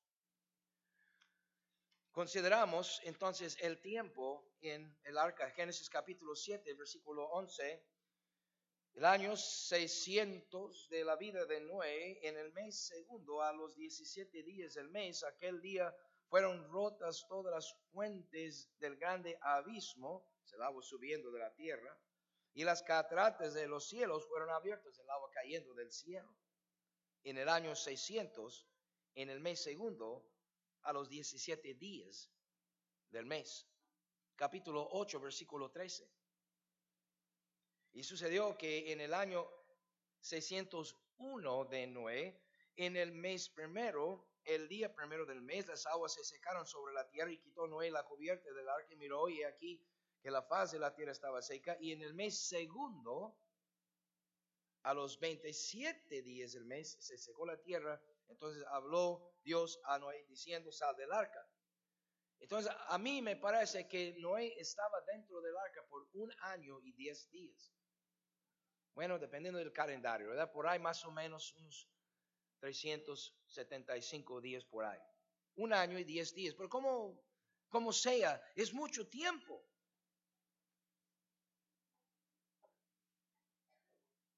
Consideramos 2.12 3.00
entonces 3.04 3.58
el 3.62 3.80
tiempo 3.80 4.56
en 4.60 4.98
el 5.04 5.20
arca, 5.20 5.52
Génesis 5.52 5.88
capítulo 5.88 6.36
7, 6.36 6.74
versículo 6.74 7.26
11. 7.30 8.01
El 8.94 9.06
año 9.06 9.38
600 9.38 10.90
de 10.90 11.06
la 11.06 11.16
vida 11.16 11.46
de 11.46 11.62
Noé, 11.62 12.20
en 12.28 12.38
el 12.38 12.52
mes 12.52 12.88
segundo, 12.88 13.42
a 13.42 13.54
los 13.54 13.76
17 13.76 14.44
días 14.44 14.74
del 14.74 14.90
mes, 14.90 15.24
aquel 15.24 15.62
día 15.62 15.96
fueron 16.28 16.70
rotas 16.70 17.26
todas 17.28 17.54
las 17.54 17.74
fuentes 17.92 18.70
del 18.80 18.98
grande 18.98 19.38
abismo, 19.42 20.28
el 20.54 20.62
agua 20.62 20.84
subiendo 20.84 21.32
de 21.32 21.40
la 21.40 21.54
tierra, 21.54 21.98
y 22.54 22.66
las 22.66 22.84
cataratas 22.84 23.54
de 23.54 23.68
los 23.68 23.88
cielos 23.88 24.28
fueron 24.28 24.50
abiertas, 24.50 25.00
el 25.00 25.10
agua 25.10 25.30
cayendo 25.32 25.74
del 25.74 25.92
cielo 25.92 26.36
en 27.24 27.38
el 27.38 27.50
año 27.50 27.76
600, 27.76 28.68
en 29.16 29.30
el 29.30 29.40
mes 29.40 29.64
segundo, 29.64 30.28
a 30.84 30.94
los 30.94 31.10
17 31.10 31.76
días 31.76 32.32
del 33.10 33.26
mes. 33.26 33.68
Capítulo 34.36 34.88
8, 34.92 35.20
versículo 35.20 35.70
13. 35.70 36.10
Y 37.94 38.04
sucedió 38.04 38.58
que 38.58 38.92
en 38.92 39.02
el 39.02 39.14
año 39.14 39.48
601 40.22 41.66
de 41.66 41.88
Noé, 41.88 42.42
en 42.76 42.96
el 42.96 43.12
mes 43.12 43.50
primero, 43.50 44.28
el 44.46 44.68
día 44.68 44.94
primero 44.96 45.26
del 45.26 45.42
mes, 45.42 45.68
las 45.68 45.86
aguas 45.86 46.14
se 46.14 46.24
secaron 46.24 46.66
sobre 46.66 46.94
la 46.94 47.10
tierra 47.10 47.32
y 47.32 47.40
quitó 47.40 47.68
Noé 47.68 47.92
la 47.92 48.04
cubierta 48.06 48.52
del 48.54 48.70
arca 48.70 48.94
y 48.94 48.98
miró 48.98 49.30
y 49.30 49.44
aquí 49.44 49.86
que 50.22 50.32
la 50.32 50.42
faz 50.44 50.72
de 50.72 50.80
la 50.80 50.94
tierra 50.94 51.12
estaba 51.12 51.42
seca. 51.42 51.78
Y 51.80 51.92
en 51.92 52.02
el 52.02 52.14
mes 52.14 52.48
segundo, 52.48 53.38
a 54.84 54.94
los 54.94 55.20
27 55.20 56.22
días 56.22 56.54
del 56.54 56.66
mes 56.66 56.98
se 57.00 57.18
secó 57.18 57.46
la 57.46 57.62
tierra, 57.62 58.02
entonces 58.30 58.64
habló 58.70 59.36
Dios 59.44 59.80
a 59.86 60.00
Noé 60.00 60.26
diciendo, 60.28 60.72
sal 60.72 60.96
del 60.96 61.12
arca. 61.12 61.46
Entonces 62.40 62.74
a 62.88 62.98
mí 62.98 63.22
me 63.22 63.36
parece 63.36 63.88
que 63.88 64.16
Noé 64.18 64.60
estaba 64.60 65.02
dentro 65.14 65.42
del 65.42 65.56
arca 65.58 65.86
por 65.88 66.08
un 66.14 66.32
año 66.42 66.80
y 66.82 66.94
diez 66.94 67.30
días. 67.30 67.72
Bueno, 68.94 69.18
dependiendo 69.18 69.60
del 69.60 69.72
calendario, 69.72 70.30
¿verdad? 70.30 70.52
Por 70.52 70.68
ahí 70.68 70.80
más 70.80 71.04
o 71.06 71.12
menos 71.12 71.54
unos 71.58 71.88
375 72.60 74.42
días 74.42 74.66
por 74.66 74.86
ahí. 74.86 75.00
Un 75.56 75.74
año 75.74 75.98
y 75.98 76.04
diez 76.04 76.34
días. 76.34 76.54
Pero 76.56 76.70
como, 76.70 77.20
como 77.70 77.94
sea, 77.94 78.42
es 78.56 78.74
mucho 78.74 79.08
tiempo. 79.08 79.64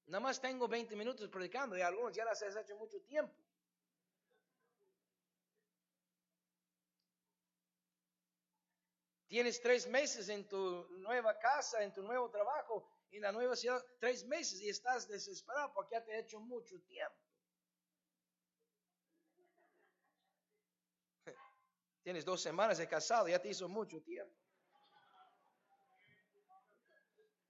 Nada 0.07 0.21
más 0.21 0.39
tengo 0.39 0.67
20 0.67 0.95
minutos 0.95 1.27
predicando 1.29 1.75
y 1.75 1.81
algunos 1.81 2.15
ya 2.15 2.23
las 2.23 2.41
has 2.43 2.55
hecho 2.55 2.75
mucho 2.75 3.01
tiempo. 3.01 3.33
Tienes 9.27 9.59
tres 9.59 9.87
meses 9.87 10.29
en 10.29 10.47
tu 10.47 10.87
nueva 10.99 11.39
casa, 11.39 11.83
en 11.83 11.91
tu 11.91 12.03
nuevo 12.03 12.29
trabajo, 12.29 12.87
en 13.17 13.23
la 13.23 13.31
nueva 13.31 13.55
ciudad, 13.55 13.83
tres 13.99 14.25
meses 14.25 14.61
y 14.61 14.69
estás 14.69 15.07
desesperado 15.07 15.71
porque 15.73 15.95
ya 15.95 16.03
te 16.03 16.13
ha 16.13 16.19
hecho 16.19 16.39
mucho 16.39 16.81
tiempo. 16.81 17.15
Tienes 22.03 22.25
dos 22.25 22.41
semanas 22.41 22.77
de 22.77 22.87
casado, 22.87 23.27
ya 23.27 23.39
te 23.39 23.49
hizo 23.49 23.69
mucho 23.69 24.01
tiempo. 24.01 24.35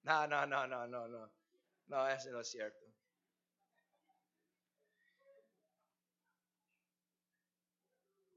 No, 0.04 0.28
no, 0.28 0.46
no, 0.46 0.68
no, 0.68 0.86
no, 0.86 1.08
no. 1.08 1.32
No, 1.88 2.08
eso 2.08 2.32
no 2.32 2.42
es 2.42 2.50
cierto. 2.50 2.86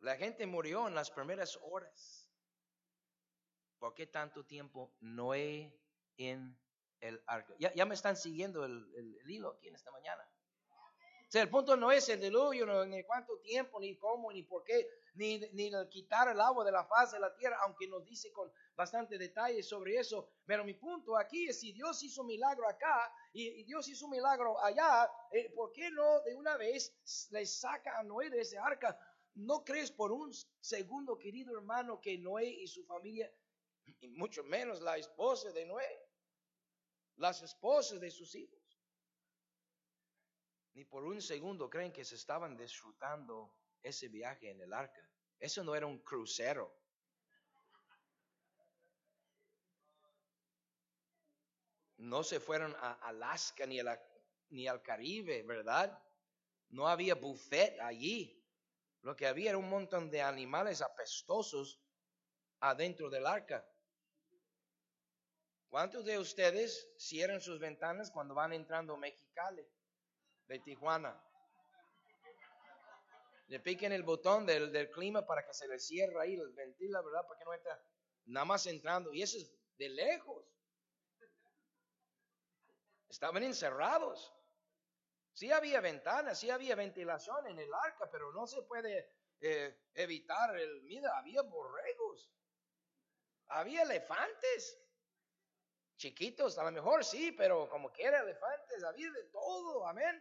La 0.00 0.16
gente 0.16 0.46
murió 0.46 0.86
en 0.86 0.94
las 0.94 1.10
primeras 1.10 1.58
horas. 1.62 2.28
¿Por 3.78 3.94
qué 3.94 4.06
tanto 4.06 4.44
tiempo 4.44 4.94
Noé 5.00 5.76
en 6.16 6.56
el 7.00 7.22
arca? 7.26 7.54
Ya, 7.58 7.72
ya 7.74 7.86
me 7.86 7.94
están 7.94 8.16
siguiendo 8.16 8.64
el, 8.64 8.86
el 8.96 9.30
hilo 9.30 9.50
aquí 9.50 9.68
en 9.68 9.74
esta 9.74 9.90
mañana. 9.90 10.26
O 11.26 11.30
sea, 11.30 11.42
el 11.42 11.50
punto 11.50 11.76
no 11.76 11.90
es 11.90 12.08
el 12.08 12.20
diluvio, 12.20 12.86
ni 12.86 13.02
cuánto 13.02 13.40
tiempo, 13.40 13.80
ni 13.80 13.96
cómo, 13.96 14.30
ni 14.30 14.44
por 14.44 14.62
qué, 14.62 14.88
ni, 15.14 15.38
ni 15.38 15.72
quitar 15.88 16.28
el 16.28 16.40
agua 16.40 16.64
de 16.64 16.70
la 16.70 16.84
faz 16.84 17.10
de 17.10 17.18
la 17.18 17.34
tierra, 17.34 17.58
aunque 17.62 17.88
nos 17.88 18.04
dice 18.04 18.32
con 18.32 18.52
bastante 18.76 19.18
detalle 19.18 19.60
sobre 19.64 19.96
eso. 19.96 20.28
Pero 20.44 20.64
mi 20.64 20.74
punto 20.74 21.16
aquí 21.16 21.48
es 21.48 21.58
si 21.58 21.72
Dios 21.72 22.00
hizo 22.04 22.22
milagro 22.22 22.68
acá 22.68 23.12
y, 23.32 23.64
Dios 23.64 23.88
hizo 23.88 24.06
milagro 24.06 24.62
allá, 24.62 25.10
eh, 25.32 25.50
¿por 25.52 25.72
qué 25.72 25.90
no 25.90 26.20
de 26.20 26.36
una 26.36 26.56
vez 26.56 26.94
le 27.30 27.44
saca 27.44 27.98
a 27.98 28.04
Noé 28.04 28.30
de 28.30 28.42
ese 28.42 28.58
arca? 28.58 28.96
¿No 29.34 29.64
crees 29.64 29.90
por 29.90 30.12
un 30.12 30.32
segundo, 30.60 31.18
querido 31.18 31.56
hermano, 31.56 32.00
que 32.00 32.18
Noé 32.18 32.46
y 32.46 32.68
su 32.68 32.84
familia, 32.84 33.28
y 33.84 34.08
mucho 34.10 34.44
menos 34.44 34.80
la 34.80 34.96
esposa 34.96 35.50
de 35.50 35.66
Noé, 35.66 36.05
las 37.16 37.42
esposas 37.42 38.00
de 38.00 38.10
sus 38.10 38.34
hijos, 38.34 38.60
ni 40.74 40.84
por 40.84 41.04
un 41.04 41.22
segundo 41.22 41.70
creen 41.70 41.92
que 41.92 42.04
se 42.04 42.16
estaban 42.16 42.56
disfrutando 42.56 43.54
ese 43.82 44.08
viaje 44.08 44.50
en 44.50 44.60
el 44.60 44.72
arca. 44.72 45.08
Eso 45.38 45.64
no 45.64 45.74
era 45.74 45.86
un 45.86 45.98
crucero. 46.00 46.74
No 51.98 52.22
se 52.22 52.40
fueron 52.40 52.74
a 52.78 52.92
Alaska 53.08 53.66
ni, 53.66 53.78
ni 54.50 54.68
al 54.68 54.82
Caribe, 54.82 55.42
¿verdad? 55.42 55.98
No 56.68 56.88
había 56.88 57.14
buffet 57.14 57.80
allí. 57.80 58.44
Lo 59.00 59.16
que 59.16 59.26
había 59.26 59.50
era 59.50 59.58
un 59.58 59.70
montón 59.70 60.10
de 60.10 60.20
animales 60.20 60.82
apestosos 60.82 61.80
adentro 62.60 63.08
del 63.08 63.26
arca. 63.26 63.66
¿Cuántos 65.68 66.04
de 66.04 66.18
ustedes 66.18 66.88
cierran 66.96 67.40
sus 67.40 67.58
ventanas 67.58 68.10
cuando 68.10 68.34
van 68.34 68.52
entrando 68.52 68.96
Mexicali? 68.96 69.66
de 70.48 70.58
Tijuana. 70.60 71.20
Le 73.48 73.60
piquen 73.60 73.92
el 73.92 74.02
botón 74.02 74.46
del, 74.46 74.72
del 74.72 74.90
clima 74.90 75.24
para 75.24 75.46
que 75.46 75.54
se 75.54 75.68
le 75.68 75.78
cierre 75.78 76.20
ahí, 76.20 76.34
el 76.34 76.52
ventila, 76.52 77.00
¿verdad? 77.00 77.26
Para 77.26 77.38
que 77.38 77.44
no 77.44 77.54
entra 77.54 77.84
nada 78.26 78.44
más 78.44 78.66
entrando. 78.66 79.12
Y 79.12 79.22
eso 79.22 79.38
es 79.38 79.52
de 79.78 79.88
lejos. 79.88 80.44
Estaban 83.08 83.42
encerrados. 83.44 84.32
Sí 85.32 85.52
había 85.52 85.80
ventanas, 85.80 86.40
sí 86.40 86.50
había 86.50 86.74
ventilación 86.74 87.46
en 87.46 87.58
el 87.58 87.72
arca, 87.72 88.10
pero 88.10 88.32
no 88.32 88.46
se 88.46 88.62
puede 88.62 89.12
eh, 89.40 89.78
evitar 89.94 90.56
el... 90.56 90.82
Mira, 90.82 91.16
había 91.18 91.42
borregos, 91.42 92.32
había 93.48 93.82
elefantes, 93.82 94.78
Chiquitos, 95.96 96.58
a 96.58 96.64
lo 96.64 96.72
mejor 96.72 97.04
sí, 97.04 97.32
pero 97.32 97.68
como 97.68 97.90
quiera, 97.90 98.20
elefantes, 98.20 98.84
había 98.84 99.10
de 99.10 99.24
todo, 99.24 99.86
amén. 99.86 100.20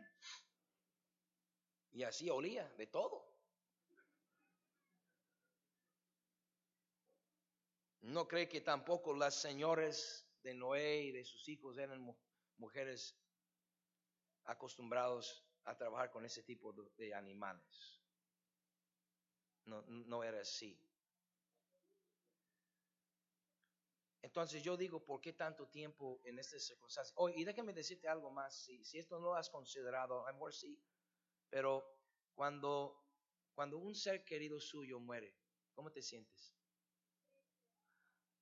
Y 1.91 2.03
así 2.03 2.29
olía, 2.29 2.67
de 2.77 2.88
todo. 2.88 3.35
No 8.01 8.27
cree 8.27 8.47
que 8.47 8.61
tampoco 8.61 9.13
las 9.13 9.35
señores 9.35 10.29
de 10.43 10.53
Noé 10.53 10.97
y 11.05 11.11
de 11.11 11.25
sus 11.25 11.49
hijos 11.49 11.77
eran 11.77 12.15
mujeres 12.57 13.17
acostumbrados 14.43 15.43
a 15.63 15.75
trabajar 15.75 16.11
con 16.11 16.23
ese 16.23 16.43
tipo 16.43 16.71
de 16.97 17.13
animales. 17.15 17.99
No, 19.65 19.81
no 19.88 20.23
era 20.23 20.41
así. 20.41 20.79
Entonces 24.25 24.63
yo 24.63 24.75
digo, 24.75 25.05
¿por 25.05 25.21
qué 25.21 25.33
tanto 25.33 25.67
tiempo 25.67 26.19
en 26.23 26.39
estas 26.39 26.65
circunstancias? 26.65 27.13
Oh, 27.15 27.29
y 27.29 27.43
déjame 27.43 27.73
decirte 27.73 28.07
algo 28.07 28.31
más, 28.31 28.65
si, 28.65 28.81
esto 28.97 29.19
no 29.19 29.27
lo 29.27 29.35
has 29.35 29.51
considerado, 29.51 30.25
a 30.25 30.31
lo 30.31 30.33
mejor 30.33 30.51
sí, 30.51 30.81
pero 31.47 31.85
cuando, 32.33 33.05
cuando 33.53 33.77
un 33.77 33.93
ser 33.93 34.25
querido 34.25 34.59
suyo 34.59 34.99
muere, 34.99 35.38
¿cómo 35.75 35.91
te 35.91 36.01
sientes? 36.01 36.55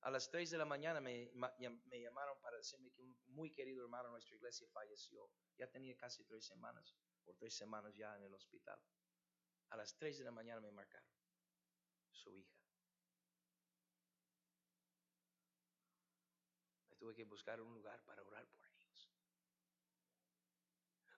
A 0.00 0.10
las 0.10 0.30
3 0.30 0.52
de 0.52 0.56
la 0.56 0.64
mañana 0.64 1.02
me, 1.02 1.30
me 1.34 2.00
llamaron 2.00 2.40
para 2.40 2.56
decirme 2.56 2.90
que 2.90 3.02
un 3.02 3.14
muy 3.26 3.52
querido 3.52 3.82
hermano 3.82 4.04
de 4.04 4.12
nuestra 4.12 4.36
iglesia 4.36 4.66
falleció. 4.72 5.30
Ya 5.58 5.66
tenía 5.70 5.94
casi 5.98 6.24
tres 6.24 6.46
semanas, 6.46 6.96
o 7.26 7.34
tres 7.34 7.54
semanas 7.54 7.94
ya 7.94 8.16
en 8.16 8.22
el 8.22 8.32
hospital. 8.32 8.80
A 9.68 9.76
las 9.76 9.94
3 9.98 10.16
de 10.16 10.24
la 10.24 10.30
mañana 10.30 10.62
me 10.62 10.70
marcaron 10.70 11.10
su 12.10 12.34
hija. 12.34 12.63
Tuve 17.04 17.14
que 17.14 17.24
buscar 17.24 17.60
un 17.60 17.74
lugar 17.74 18.02
para 18.06 18.22
orar 18.22 18.46
por 18.48 18.64
ellos. 18.64 19.10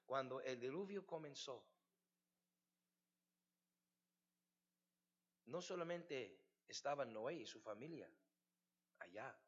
Cuando 0.04 0.40
el 0.40 0.58
diluvio 0.58 1.06
comenzó, 1.06 1.64
no 5.44 5.62
solamente 5.62 6.40
estaban 6.66 7.12
Noé 7.12 7.34
y 7.34 7.46
su 7.46 7.60
familia 7.60 8.10
allá, 8.98 9.38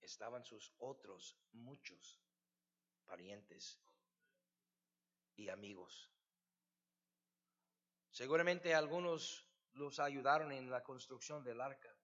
estaban 0.00 0.44
sus 0.44 0.72
otros 0.78 1.36
muchos 1.50 2.20
parientes 3.04 3.80
y 5.34 5.48
amigos. 5.48 6.08
Seguramente 8.12 8.76
algunos 8.76 9.44
los 9.72 9.98
ayudaron 9.98 10.52
en 10.52 10.70
la 10.70 10.84
construcción 10.84 11.42
del 11.42 11.60
arca 11.60 11.95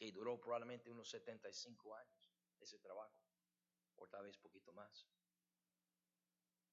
que 0.00 0.10
duró 0.12 0.40
probablemente 0.40 0.90
unos 0.90 1.10
75 1.10 1.94
años 1.94 2.32
ese 2.58 2.78
trabajo, 2.78 3.20
o 3.96 4.08
tal 4.08 4.24
vez 4.24 4.38
poquito 4.38 4.72
más. 4.72 5.06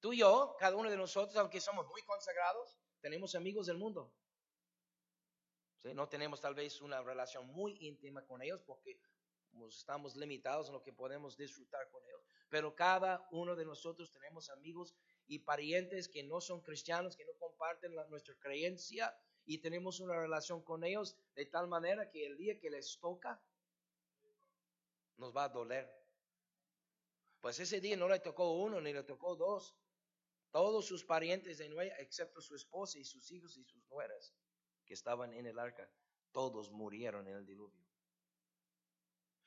Tú 0.00 0.14
y 0.14 0.20
yo, 0.20 0.56
cada 0.58 0.74
uno 0.76 0.88
de 0.88 0.96
nosotros, 0.96 1.36
aunque 1.36 1.60
somos 1.60 1.86
muy 1.88 2.00
consagrados, 2.04 2.78
tenemos 3.00 3.34
amigos 3.34 3.66
del 3.66 3.76
mundo. 3.76 4.14
No 5.94 6.08
tenemos 6.08 6.40
tal 6.40 6.54
vez 6.54 6.80
una 6.80 7.02
relación 7.02 7.46
muy 7.48 7.76
íntima 7.80 8.24
con 8.24 8.40
ellos 8.40 8.62
porque 8.62 8.98
estamos 9.68 10.16
limitados 10.16 10.68
en 10.68 10.72
lo 10.72 10.82
que 10.82 10.94
podemos 10.94 11.36
disfrutar 11.36 11.86
con 11.90 12.02
ellos. 12.06 12.24
Pero 12.48 12.74
cada 12.74 13.28
uno 13.30 13.56
de 13.56 13.66
nosotros 13.66 14.10
tenemos 14.10 14.48
amigos 14.48 14.96
y 15.26 15.40
parientes 15.40 16.08
que 16.08 16.22
no 16.22 16.40
son 16.40 16.62
cristianos, 16.62 17.14
que 17.14 17.26
no 17.26 17.32
comparten 17.38 17.94
nuestra 18.08 18.34
creencia 18.36 19.14
y 19.48 19.58
tenemos 19.58 19.98
una 19.98 20.14
relación 20.14 20.62
con 20.62 20.84
ellos 20.84 21.16
de 21.34 21.46
tal 21.46 21.68
manera 21.68 22.10
que 22.10 22.26
el 22.26 22.36
día 22.36 22.60
que 22.60 22.68
les 22.68 22.98
toca, 22.98 23.40
nos 25.16 25.34
va 25.34 25.44
a 25.44 25.48
doler. 25.48 25.90
Pues 27.40 27.58
ese 27.58 27.80
día 27.80 27.96
no 27.96 28.08
le 28.08 28.20
tocó 28.20 28.52
uno 28.52 28.78
ni 28.78 28.92
le 28.92 29.02
tocó 29.04 29.36
dos. 29.36 29.74
Todos 30.50 30.84
sus 30.84 31.02
parientes 31.02 31.56
de 31.56 31.68
Noé, 31.70 31.94
excepto 31.98 32.42
su 32.42 32.54
esposa 32.54 32.98
y 32.98 33.04
sus 33.04 33.32
hijos 33.32 33.56
y 33.56 33.64
sus 33.64 33.82
nueras 33.88 34.34
que 34.84 34.92
estaban 34.92 35.32
en 35.32 35.46
el 35.46 35.58
arca, 35.58 35.90
todos 36.30 36.70
murieron 36.70 37.26
en 37.26 37.36
el 37.36 37.46
diluvio. 37.46 37.86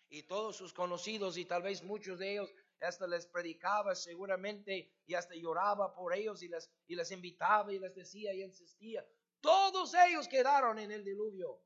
Y 0.10 0.24
todos 0.24 0.56
sus 0.56 0.74
conocidos 0.74 1.38
y 1.38 1.46
tal 1.46 1.62
vez 1.62 1.84
muchos 1.84 2.18
de 2.18 2.32
ellos 2.32 2.52
hasta 2.80 3.06
les 3.06 3.28
predicaba 3.28 3.94
seguramente 3.94 4.92
y 5.06 5.14
hasta 5.14 5.36
lloraba 5.36 5.94
por 5.94 6.16
ellos 6.16 6.42
y 6.42 6.48
les, 6.48 6.72
y 6.88 6.96
les 6.96 7.12
invitaba 7.12 7.72
y 7.72 7.78
les 7.78 7.94
decía 7.94 8.34
y 8.34 8.42
insistía, 8.42 9.06
todos 9.42 9.94
ellos 9.94 10.28
quedaron 10.28 10.80
en 10.80 10.92
el 10.92 11.04
diluvio. 11.04 11.62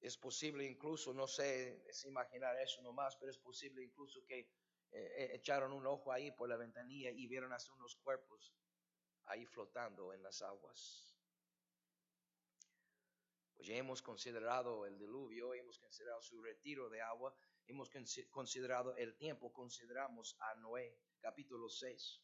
Es 0.00 0.16
posible 0.16 0.64
incluso, 0.64 1.14
no 1.14 1.26
sé, 1.26 1.84
es 1.86 2.04
imaginar 2.04 2.56
eso 2.58 2.82
nomás, 2.82 3.16
pero 3.16 3.30
es 3.30 3.38
posible 3.38 3.82
incluso 3.84 4.24
que 4.26 4.40
eh, 4.40 4.48
eh, 4.92 5.30
echaron 5.34 5.72
un 5.72 5.86
ojo 5.86 6.10
ahí 6.10 6.32
por 6.32 6.48
la 6.48 6.56
ventanilla 6.56 7.10
y 7.10 7.28
vieron 7.28 7.52
hasta 7.52 7.72
unos 7.74 7.96
cuerpos 7.96 8.52
ahí 9.26 9.46
flotando 9.46 10.12
en 10.12 10.22
las 10.22 10.42
aguas. 10.42 11.16
Pues 13.54 13.68
ya 13.68 13.76
hemos 13.76 14.02
considerado 14.02 14.86
el 14.86 14.98
diluvio, 14.98 15.54
hemos 15.54 15.78
considerado 15.78 16.22
su 16.22 16.42
retiro 16.42 16.88
de 16.88 17.02
agua, 17.02 17.36
hemos 17.66 17.90
considerado 18.30 18.96
el 18.96 19.14
tiempo, 19.16 19.52
consideramos 19.52 20.34
a 20.40 20.54
Noé 20.56 20.98
capítulo 21.20 21.68
6. 21.68 22.20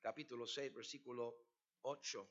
Capítulo 0.00 0.46
6, 0.46 0.72
versículo 0.74 1.36
8. 1.82 2.30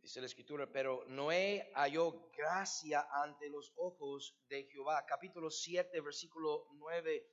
Dice 0.00 0.20
la 0.20 0.26
escritura, 0.26 0.70
pero 0.70 1.04
Noé 1.08 1.70
halló 1.74 2.30
gracia 2.36 3.08
ante 3.10 3.48
los 3.48 3.72
ojos 3.76 4.36
de 4.48 4.64
Jehová. 4.64 5.04
Capítulo 5.04 5.50
7, 5.50 6.00
versículo 6.00 6.68
9. 6.74 7.28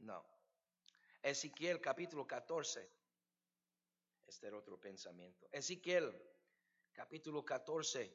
No. 0.00 0.37
Ezequiel 1.22 1.80
capítulo 1.80 2.26
14. 2.26 2.90
Este 4.26 4.46
era 4.46 4.58
otro 4.58 4.78
pensamiento. 4.78 5.48
Ezequiel 5.50 6.14
capítulo 6.92 7.44
14 7.44 8.14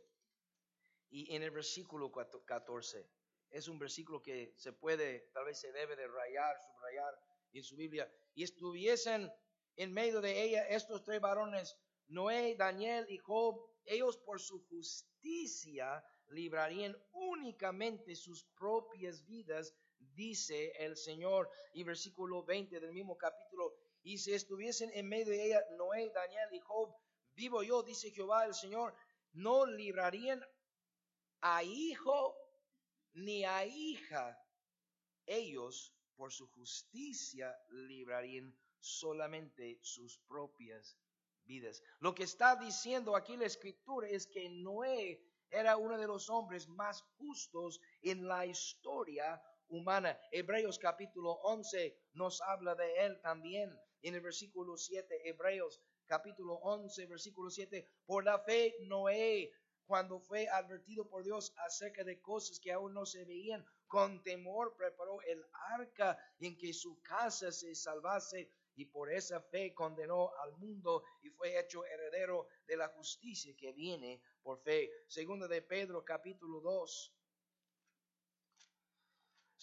y 1.09 1.35
en 1.35 1.43
el 1.43 1.51
versículo 1.51 2.11
14. 2.11 3.09
Es 3.49 3.67
un 3.67 3.77
versículo 3.77 4.21
que 4.21 4.53
se 4.57 4.73
puede, 4.73 5.29
tal 5.33 5.45
vez 5.45 5.59
se 5.59 5.71
debe 5.71 5.95
de 5.95 6.07
rayar, 6.07 6.55
subrayar 6.73 7.19
en 7.51 7.63
su 7.63 7.75
Biblia. 7.75 8.11
Y 8.33 8.43
estuviesen 8.43 9.31
en 9.75 9.93
medio 9.93 10.21
de 10.21 10.41
ella 10.41 10.67
estos 10.67 11.03
tres 11.03 11.19
varones, 11.19 11.77
Noé, 12.07 12.55
Daniel 12.55 13.05
y 13.09 13.17
Job, 13.17 13.69
ellos 13.85 14.17
por 14.17 14.39
su 14.39 14.65
justicia 14.67 16.03
librarían 16.29 16.97
únicamente 17.11 18.15
sus 18.15 18.45
propias 18.55 19.25
vidas, 19.25 19.73
dice 20.13 20.71
el 20.77 20.97
Señor. 20.97 21.49
Y 21.73 21.83
versículo 21.83 22.43
20 22.43 22.79
del 22.79 22.93
mismo 22.93 23.17
capítulo, 23.17 23.73
y 24.03 24.17
si 24.17 24.33
estuviesen 24.33 24.91
en 24.93 25.07
medio 25.07 25.31
de 25.31 25.45
ella 25.45 25.63
Noé, 25.77 26.11
Daniel 26.13 26.49
y 26.51 26.59
Job, 26.59 26.93
vivo 27.35 27.63
yo, 27.63 27.83
dice 27.83 28.11
Jehová 28.11 28.45
el 28.45 28.53
Señor, 28.53 28.93
no 29.31 29.65
librarían 29.65 30.43
a 31.41 31.63
hijo 31.63 32.35
ni 33.13 33.45
a 33.45 33.65
hija. 33.65 34.37
Ellos 35.25 35.93
por 36.15 36.31
su 36.31 36.47
justicia 36.49 37.57
librarían 37.69 38.53
solamente 38.79 39.79
sus 39.81 40.19
propias 40.27 40.97
vidas. 41.45 41.81
Lo 41.99 42.13
que 42.13 42.23
está 42.23 42.55
diciendo 42.57 43.15
aquí 43.15 43.37
la 43.37 43.45
escritura 43.45 44.07
es 44.09 44.27
que 44.27 44.49
Noé 44.49 45.21
era 45.49 45.77
uno 45.77 45.97
de 45.97 46.07
los 46.07 46.29
hombres 46.29 46.67
más 46.67 47.01
justos 47.17 47.79
en 48.01 48.27
la 48.27 48.45
historia 48.45 49.41
Hebreos 50.31 50.77
capítulo 50.77 51.31
11 51.43 51.97
nos 52.13 52.41
habla 52.41 52.75
de 52.75 53.05
él 53.05 53.19
también. 53.21 53.71
En 54.01 54.15
el 54.15 54.21
versículo 54.21 54.77
7, 54.77 55.29
Hebreos 55.29 55.81
capítulo 56.05 56.55
11, 56.55 57.05
versículo 57.07 57.49
7, 57.49 57.87
por 58.05 58.23
la 58.23 58.39
fe 58.39 58.75
Noé, 58.81 59.51
cuando 59.85 60.19
fue 60.19 60.47
advertido 60.47 61.07
por 61.09 61.23
Dios 61.23 61.53
acerca 61.65 62.03
de 62.03 62.21
cosas 62.21 62.59
que 62.59 62.71
aún 62.71 62.93
no 62.93 63.05
se 63.05 63.25
veían, 63.25 63.65
con 63.87 64.21
temor 64.23 64.75
preparó 64.75 65.21
el 65.21 65.43
arca 65.77 66.17
en 66.39 66.57
que 66.57 66.73
su 66.73 67.01
casa 67.01 67.51
se 67.51 67.75
salvase 67.75 68.51
y 68.75 68.85
por 68.85 69.11
esa 69.11 69.39
fe 69.41 69.73
condenó 69.73 70.31
al 70.43 70.53
mundo 70.57 71.03
y 71.21 71.29
fue 71.29 71.59
hecho 71.59 71.85
heredero 71.85 72.47
de 72.65 72.77
la 72.77 72.87
justicia 72.89 73.55
que 73.55 73.71
viene 73.71 74.21
por 74.41 74.61
fe. 74.61 74.89
Segundo 75.07 75.47
de 75.47 75.61
Pedro 75.61 76.03
capítulo 76.03 76.59
2. 76.59 77.13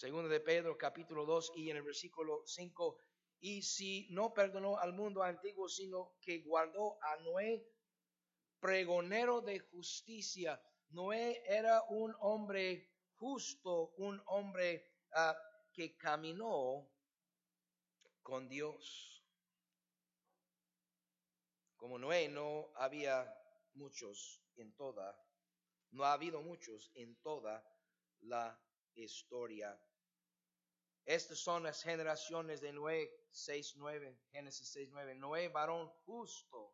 Segundo 0.00 0.30
de 0.30 0.40
Pedro 0.40 0.78
capítulo 0.78 1.26
2 1.26 1.52
y 1.56 1.68
en 1.68 1.76
el 1.76 1.82
versículo 1.82 2.42
5. 2.46 2.96
Y 3.40 3.60
si 3.60 4.08
no 4.08 4.32
perdonó 4.32 4.78
al 4.78 4.94
mundo 4.94 5.22
antiguo, 5.22 5.68
sino 5.68 6.16
que 6.22 6.38
guardó 6.38 6.96
a 7.02 7.18
Noé, 7.18 7.70
pregonero 8.60 9.42
de 9.42 9.58
justicia. 9.58 10.58
Noé 10.88 11.42
era 11.46 11.82
un 11.90 12.16
hombre 12.20 12.94
justo, 13.16 13.92
un 13.98 14.22
hombre 14.24 14.90
ah, 15.12 15.36
que 15.70 15.98
caminó 15.98 16.90
con 18.22 18.48
Dios. 18.48 19.22
Como 21.76 21.98
Noé 21.98 22.26
no 22.30 22.72
había 22.76 23.30
muchos 23.74 24.42
en 24.56 24.74
toda, 24.76 25.14
no 25.90 26.04
ha 26.04 26.14
habido 26.14 26.40
muchos 26.40 26.90
en 26.94 27.20
toda 27.20 27.62
la 28.20 28.58
historia. 28.94 29.78
Estas 31.10 31.40
son 31.40 31.64
las 31.64 31.82
generaciones 31.82 32.60
de 32.60 32.72
Noé 32.72 33.10
6.9, 33.32 34.16
Génesis 34.30 34.76
6.9. 34.76 35.16
Noé, 35.16 35.48
varón 35.48 35.88
justo. 36.06 36.72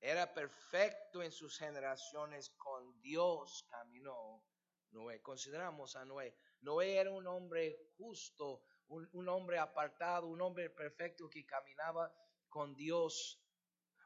Era 0.00 0.34
perfecto 0.34 1.22
en 1.22 1.30
sus 1.30 1.56
generaciones, 1.56 2.50
con 2.56 3.00
Dios 3.00 3.64
caminó 3.70 4.44
Noé. 4.90 5.22
Consideramos 5.22 5.94
a 5.94 6.04
Noé. 6.04 6.36
Noé 6.62 6.96
era 6.96 7.12
un 7.12 7.28
hombre 7.28 7.92
justo, 7.96 8.64
un, 8.88 9.28
hombre 9.28 9.60
apartado, 9.60 10.26
un 10.26 10.40
hombre 10.40 10.70
perfecto 10.70 11.30
que 11.30 11.46
caminaba 11.46 12.12
con 12.48 12.74
Dios. 12.74 13.40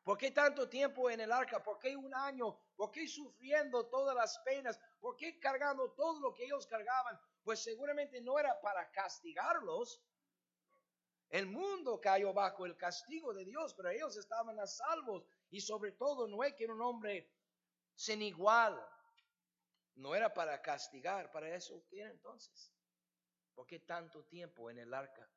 ¿Por 0.06 0.16
qué 0.16 0.30
tanto 0.30 0.68
tiempo 0.68 1.10
en 1.10 1.18
el 1.18 1.32
arca? 1.32 1.60
¿Por 1.60 1.80
qué 1.80 1.96
un 1.96 2.14
año? 2.14 2.56
¿Por 2.76 2.92
qué 2.92 3.08
sufriendo 3.08 3.86
todas 3.86 4.14
las 4.14 4.38
penas? 4.44 4.78
¿Por 5.00 5.16
qué 5.16 5.36
cargando 5.40 5.90
todo 5.94 6.20
lo 6.20 6.32
que 6.32 6.44
ellos 6.44 6.64
cargaban? 6.68 7.18
Pues 7.42 7.58
seguramente 7.58 8.20
no 8.20 8.38
era 8.38 8.60
para 8.60 8.88
castigarlos. 8.92 10.00
El 11.28 11.46
mundo 11.46 12.00
cayó 12.00 12.32
bajo 12.32 12.64
el 12.66 12.76
castigo 12.76 13.34
de 13.34 13.44
Dios, 13.44 13.74
pero 13.74 13.90
ellos 13.90 14.16
estaban 14.16 14.60
a 14.60 14.68
salvos. 14.68 15.24
Y 15.50 15.60
sobre 15.60 15.90
todo 15.90 16.28
Noé, 16.28 16.54
que 16.54 16.62
era 16.62 16.74
un 16.74 16.82
hombre 16.82 17.28
sin 17.96 18.22
igual, 18.22 18.80
no 19.96 20.14
era 20.14 20.32
para 20.32 20.62
castigar, 20.62 21.32
para 21.32 21.52
eso 21.52 21.84
¿qué 21.88 22.02
era 22.02 22.10
entonces. 22.10 22.72
¿Por 23.56 23.66
qué 23.66 23.80
tanto 23.80 24.22
tiempo 24.22 24.70
en 24.70 24.78
el 24.78 24.94
arca? 24.94 25.28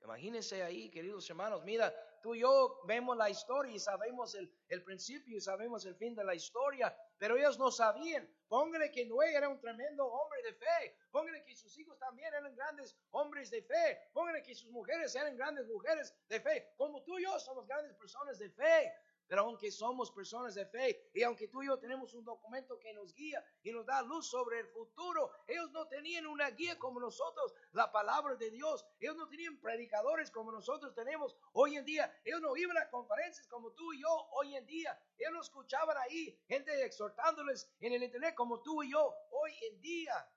Imagínense 0.00 0.62
ahí, 0.62 0.88
queridos 0.90 1.28
hermanos, 1.28 1.64
mira, 1.64 1.92
tú 2.22 2.34
y 2.34 2.40
yo 2.40 2.80
vemos 2.86 3.16
la 3.16 3.30
historia 3.30 3.74
y 3.74 3.78
sabemos 3.78 4.34
el, 4.34 4.52
el, 4.68 4.82
principio 4.82 5.36
y 5.36 5.40
sabemos 5.40 5.84
el 5.86 5.94
fin 5.96 6.14
de 6.14 6.24
la 6.24 6.34
historia, 6.34 6.96
pero 7.18 7.36
ellos 7.36 7.58
no 7.58 7.70
sabían. 7.70 8.28
Póngale 8.48 8.90
que 8.90 9.06
Noé 9.06 9.34
era 9.34 9.48
un 9.48 9.60
tremendo 9.60 10.04
hombre 10.06 10.42
de 10.42 10.54
fe, 10.54 10.96
póngale 11.10 11.44
que 11.44 11.54
sus 11.54 11.76
hijos 11.78 11.98
también 11.98 12.32
eran 12.34 12.54
grandes 12.54 12.96
hombres 13.10 13.50
de 13.50 13.62
fe, 13.62 14.10
póngale 14.12 14.42
que 14.42 14.54
sus 14.54 14.70
mujeres 14.70 15.14
eran 15.14 15.36
grandes 15.36 15.66
mujeres 15.66 16.14
de 16.28 16.40
fe, 16.40 16.72
como 16.76 17.02
tú 17.02 17.18
y 17.18 17.22
yo 17.22 17.38
somos 17.38 17.66
grandes 17.66 17.94
personas 17.96 18.38
de 18.38 18.50
fe. 18.50 18.92
Pero 19.30 19.42
aunque 19.42 19.70
somos 19.70 20.10
personas 20.10 20.56
de 20.56 20.66
fe 20.66 21.08
y 21.14 21.22
aunque 21.22 21.46
tú 21.46 21.62
y 21.62 21.66
yo 21.66 21.78
tenemos 21.78 22.12
un 22.14 22.24
documento 22.24 22.80
que 22.80 22.92
nos 22.92 23.14
guía 23.14 23.40
y 23.62 23.70
nos 23.70 23.86
da 23.86 24.02
luz 24.02 24.28
sobre 24.28 24.58
el 24.58 24.66
futuro, 24.66 25.30
ellos 25.46 25.70
no 25.70 25.86
tenían 25.86 26.26
una 26.26 26.50
guía 26.50 26.76
como 26.80 26.98
nosotros, 26.98 27.54
la 27.70 27.92
palabra 27.92 28.34
de 28.34 28.50
Dios. 28.50 28.84
Ellos 28.98 29.14
no 29.14 29.28
tenían 29.28 29.60
predicadores 29.60 30.32
como 30.32 30.50
nosotros 30.50 30.92
tenemos 30.96 31.36
hoy 31.52 31.76
en 31.76 31.84
día. 31.84 32.12
Ellos 32.24 32.40
no 32.40 32.56
iban 32.56 32.76
a 32.76 32.90
conferencias 32.90 33.46
como 33.46 33.70
tú 33.70 33.92
y 33.92 34.00
yo 34.02 34.10
hoy 34.32 34.56
en 34.56 34.66
día. 34.66 35.00
Ellos 35.16 35.32
no 35.32 35.42
escuchaban 35.42 35.96
ahí 35.98 36.36
gente 36.48 36.84
exhortándoles 36.84 37.70
en 37.78 37.92
el 37.92 38.02
internet 38.02 38.34
como 38.34 38.60
tú 38.62 38.82
y 38.82 38.90
yo 38.90 39.14
hoy 39.30 39.52
en 39.70 39.80
día. 39.80 40.28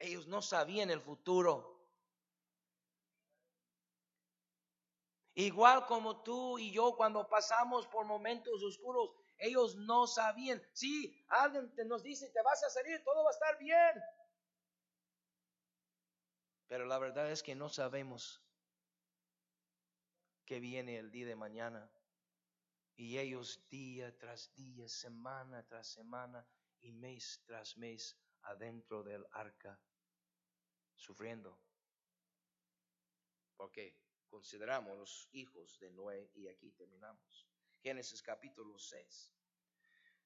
Ellos 0.00 0.26
no 0.26 0.42
sabían 0.42 0.90
el 0.90 1.00
futuro. 1.00 1.75
Igual 5.38 5.84
como 5.84 6.22
tú 6.22 6.58
y 6.58 6.72
yo 6.72 6.96
cuando 6.96 7.28
pasamos 7.28 7.86
por 7.88 8.06
momentos 8.06 8.62
oscuros, 8.62 9.10
ellos 9.36 9.76
no 9.76 10.06
sabían. 10.06 10.62
Si 10.72 11.14
alguien 11.28 11.70
nos 11.86 12.02
dice, 12.02 12.30
te 12.30 12.42
vas 12.42 12.64
a 12.64 12.70
salir, 12.70 13.04
todo 13.04 13.22
va 13.22 13.28
a 13.28 13.32
estar 13.32 13.58
bien. 13.58 14.02
Pero 16.68 16.86
la 16.86 16.98
verdad 16.98 17.30
es 17.30 17.42
que 17.42 17.54
no 17.54 17.68
sabemos 17.68 18.42
que 20.46 20.58
viene 20.58 20.96
el 20.96 21.10
día 21.10 21.26
de 21.26 21.36
mañana. 21.36 21.92
Y 22.94 23.18
ellos 23.18 23.68
día 23.68 24.16
tras 24.16 24.54
día, 24.54 24.88
semana 24.88 25.66
tras 25.66 25.86
semana 25.86 26.48
y 26.80 26.92
mes 26.92 27.42
tras 27.44 27.76
mes 27.76 28.18
adentro 28.40 29.02
del 29.02 29.26
arca, 29.32 29.78
sufriendo. 30.94 31.60
¿Por 33.54 33.70
qué? 33.70 34.05
Consideramos 34.28 34.96
los 34.96 35.28
hijos 35.32 35.78
de 35.80 35.90
Noé 35.90 36.30
y 36.34 36.48
aquí 36.48 36.70
terminamos. 36.72 37.46
Génesis 37.82 38.22
capítulo 38.22 38.78
6, 38.78 39.32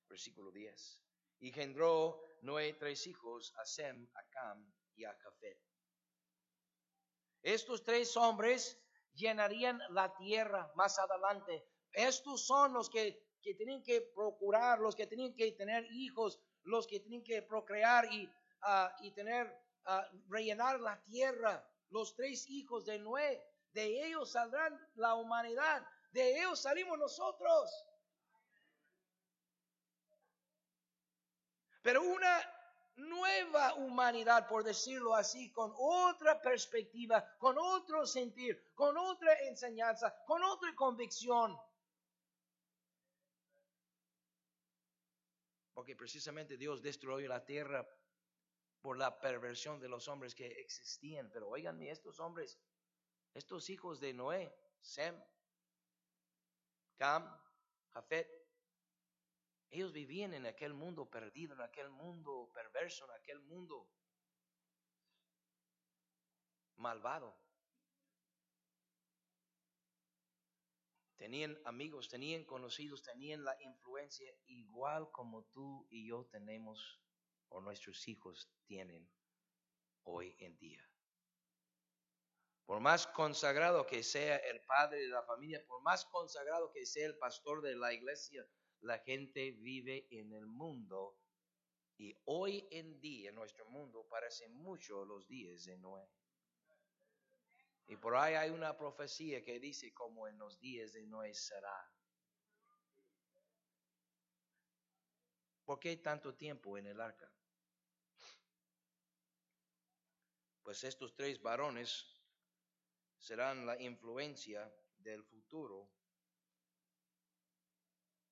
versículo 0.08 0.50
10. 0.50 1.02
Y 1.40 1.48
engendró 1.48 2.22
Noé 2.42 2.74
tres 2.74 3.06
hijos, 3.06 3.54
a 3.56 3.64
Sem, 3.64 4.08
a 4.14 4.22
Cam 4.30 4.72
y 4.94 5.04
a 5.04 5.14
Jafet. 5.14 5.58
Estos 7.42 7.82
tres 7.84 8.16
hombres 8.16 8.78
llenarían 9.14 9.80
la 9.90 10.14
tierra 10.16 10.70
más 10.74 10.98
adelante. 10.98 11.66
Estos 11.92 12.46
son 12.46 12.72
los 12.72 12.90
que, 12.90 13.22
que 13.42 13.54
tienen 13.54 13.82
que 13.82 14.02
procurar, 14.14 14.78
los 14.78 14.94
que 14.94 15.06
tienen 15.06 15.34
que 15.34 15.52
tener 15.52 15.86
hijos, 15.92 16.40
los 16.64 16.86
que 16.86 17.00
tienen 17.00 17.22
que 17.24 17.42
procrear 17.42 18.12
y, 18.12 18.30
ah, 18.62 18.94
y 19.00 19.12
tener, 19.12 19.46
uh, 19.86 20.02
rellenar 20.28 20.80
la 20.80 21.02
tierra. 21.04 21.66
Los 21.88 22.14
tres 22.14 22.48
hijos 22.48 22.84
de 22.84 22.98
Noé 22.98 23.42
de 23.72 24.06
ellos 24.06 24.32
saldrán 24.32 24.78
la 24.94 25.14
humanidad, 25.14 25.86
de 26.12 26.38
ellos 26.40 26.60
salimos 26.60 26.98
nosotros. 26.98 27.70
Pero 31.82 32.02
una 32.02 32.42
nueva 32.96 33.74
humanidad, 33.74 34.46
por 34.48 34.64
decirlo 34.64 35.14
así, 35.14 35.50
con 35.52 35.72
otra 35.76 36.40
perspectiva, 36.40 37.24
con 37.38 37.56
otro 37.58 38.06
sentir, 38.06 38.72
con 38.74 38.96
otra 38.98 39.32
enseñanza, 39.44 40.14
con 40.26 40.42
otra 40.42 40.74
convicción. 40.74 41.56
Porque 45.72 45.96
precisamente 45.96 46.58
Dios 46.58 46.82
destruyó 46.82 47.26
la 47.26 47.44
tierra 47.44 47.88
por 48.82 48.98
la 48.98 49.18
perversión 49.18 49.80
de 49.80 49.88
los 49.88 50.08
hombres 50.08 50.34
que 50.34 50.46
existían. 50.46 51.30
Pero 51.32 51.48
oiganme, 51.48 51.90
estos 51.90 52.20
hombres, 52.20 52.58
estos 53.34 53.70
hijos 53.70 54.00
de 54.00 54.12
Noé, 54.12 54.54
Sem, 54.80 55.14
Cam, 56.96 57.24
Jafet, 57.92 58.28
ellos 59.70 59.92
vivían 59.92 60.34
en 60.34 60.46
aquel 60.46 60.74
mundo 60.74 61.08
perdido, 61.08 61.54
en 61.54 61.60
aquel 61.60 61.90
mundo 61.90 62.50
perverso, 62.52 63.04
en 63.04 63.12
aquel 63.12 63.40
mundo 63.40 63.88
malvado. 66.76 67.38
Tenían 71.16 71.60
amigos, 71.66 72.08
tenían 72.08 72.44
conocidos, 72.44 73.02
tenían 73.02 73.44
la 73.44 73.54
influencia 73.62 74.34
igual 74.46 75.10
como 75.12 75.44
tú 75.44 75.86
y 75.90 76.08
yo 76.08 76.24
tenemos 76.24 77.00
o 77.50 77.60
nuestros 77.60 78.08
hijos 78.08 78.50
tienen 78.64 79.08
hoy 80.04 80.34
en 80.38 80.56
día. 80.58 80.89
Por 82.70 82.78
más 82.78 83.08
consagrado 83.08 83.84
que 83.84 84.04
sea 84.04 84.36
el 84.36 84.60
padre 84.60 85.00
de 85.00 85.08
la 85.08 85.24
familia, 85.24 85.60
por 85.66 85.82
más 85.82 86.04
consagrado 86.04 86.70
que 86.70 86.86
sea 86.86 87.04
el 87.04 87.18
pastor 87.18 87.62
de 87.62 87.74
la 87.74 87.92
iglesia, 87.92 88.46
la 88.82 89.00
gente 89.00 89.50
vive 89.50 90.06
en 90.12 90.32
el 90.32 90.46
mundo 90.46 91.18
y 91.96 92.16
hoy 92.26 92.68
en 92.70 93.00
día 93.00 93.32
nuestro 93.32 93.68
mundo 93.70 94.06
parece 94.08 94.48
mucho 94.50 95.04
los 95.04 95.26
días 95.26 95.64
de 95.64 95.78
Noé. 95.78 96.08
Y 97.88 97.96
por 97.96 98.14
ahí 98.14 98.34
hay 98.34 98.50
una 98.50 98.78
profecía 98.78 99.42
que 99.42 99.58
dice 99.58 99.92
como 99.92 100.28
en 100.28 100.38
los 100.38 100.60
días 100.60 100.92
de 100.92 101.04
Noé 101.08 101.34
será. 101.34 101.92
¿Por 105.64 105.80
qué 105.80 105.96
tanto 105.96 106.36
tiempo 106.36 106.78
en 106.78 106.86
el 106.86 107.00
arca? 107.00 107.34
Pues 110.62 110.84
estos 110.84 111.16
tres 111.16 111.42
varones 111.42 112.19
serán 113.20 113.66
la 113.66 113.80
influencia 113.80 114.72
del 114.96 115.22
futuro 115.24 115.90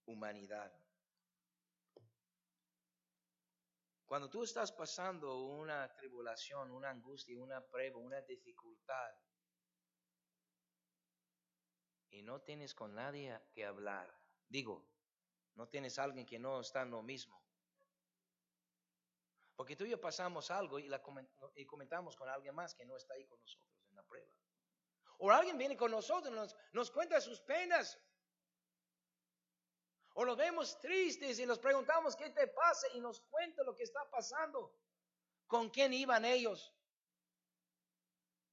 humanidad. 0.06 0.72
Cuando 4.06 4.30
tú 4.30 4.42
estás 4.42 4.72
pasando 4.72 5.44
una 5.44 5.94
tribulación, 5.94 6.70
una 6.70 6.88
angustia, 6.88 7.38
una 7.38 7.60
prueba, 7.60 7.98
una 7.98 8.22
dificultad, 8.22 9.14
y 12.10 12.22
no 12.22 12.40
tienes 12.40 12.74
con 12.74 12.94
nadie 12.94 13.38
que 13.52 13.66
hablar, 13.66 14.10
digo, 14.48 14.88
no 15.56 15.68
tienes 15.68 15.98
alguien 15.98 16.24
que 16.24 16.38
no 16.38 16.60
está 16.60 16.82
en 16.82 16.90
lo 16.90 17.02
mismo. 17.02 17.38
Porque 19.54 19.76
tú 19.76 19.84
y 19.84 19.90
yo 19.90 20.00
pasamos 20.00 20.50
algo 20.50 20.78
y, 20.78 20.88
y 21.56 21.66
comentamos 21.66 22.16
con 22.16 22.30
alguien 22.30 22.54
más 22.54 22.74
que 22.74 22.86
no 22.86 22.96
está 22.96 23.12
ahí 23.12 23.26
con 23.26 23.38
nosotros 23.38 23.84
en 23.90 23.96
la 23.96 24.02
prueba. 24.04 24.32
O 25.18 25.30
alguien 25.30 25.58
viene 25.58 25.76
con 25.76 25.90
nosotros, 25.90 26.56
nos, 26.72 26.90
cuenta 26.90 27.20
sus 27.20 27.40
penas. 27.40 27.98
O 30.14 30.24
nos 30.24 30.36
vemos 30.36 30.78
tristes 30.78 31.38
y 31.38 31.46
nos 31.46 31.58
preguntamos 31.58 32.14
qué 32.16 32.30
te 32.30 32.46
pasa 32.46 32.86
y 32.94 33.00
nos 33.00 33.20
cuenta 33.22 33.62
lo 33.64 33.74
que 33.74 33.82
está 33.82 34.08
pasando. 34.10 34.72
¿Con 35.46 35.70
quién 35.70 35.92
iban 35.92 36.24
ellos? 36.24 36.72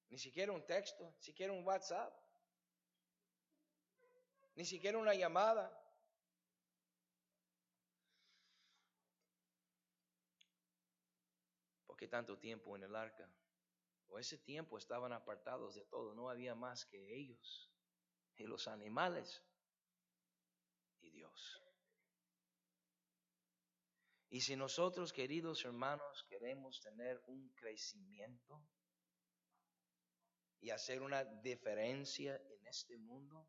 Ni 0.10 0.18
siquiera 0.18 0.52
un 0.52 0.66
texto, 0.66 1.14
ni 1.18 1.24
siquiera 1.24 1.54
un 1.54 1.66
WhatsApp, 1.66 2.14
ni 4.56 4.66
siquiera 4.66 4.98
una 4.98 5.14
llamada. 5.14 5.66
¿Por 11.86 11.98
qué 11.98 12.08
tanto 12.08 12.38
tiempo 12.38 12.76
en 12.76 12.84
el 12.84 12.96
arca? 12.96 13.30
O 14.08 14.20
ese 14.20 14.38
tiempo 14.38 14.78
estaban 14.78 15.14
apartados 15.14 15.76
de 15.76 15.86
todo, 15.86 16.14
no 16.14 16.30
había 16.30 16.56
más 16.56 16.86
que 16.86 17.16
ellos 17.16 17.72
y 18.38 18.44
los 18.44 18.68
animales 18.68 19.44
y 21.02 21.10
Dios. 21.10 21.62
Y 24.30 24.42
si 24.42 24.56
nosotros, 24.56 25.14
queridos 25.14 25.64
hermanos, 25.64 26.26
queremos 26.28 26.82
tener 26.82 27.22
un 27.28 27.50
crecimiento 27.50 28.62
y 30.60 30.72
hacer 30.72 31.02
una 31.02 31.24
diferencia 31.24 32.36
en 32.36 32.68
este 32.68 32.98
mundo, 32.98 33.48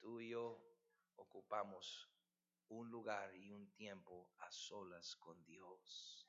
tú 0.00 0.20
y 0.20 0.30
yo 0.30 0.60
ocupamos 1.16 2.08
un 2.68 2.90
lugar 2.90 3.34
y 3.36 3.52
un 3.52 3.70
tiempo 3.74 4.32
a 4.38 4.50
solas 4.50 5.14
con 5.16 5.44
Dios. 5.44 6.21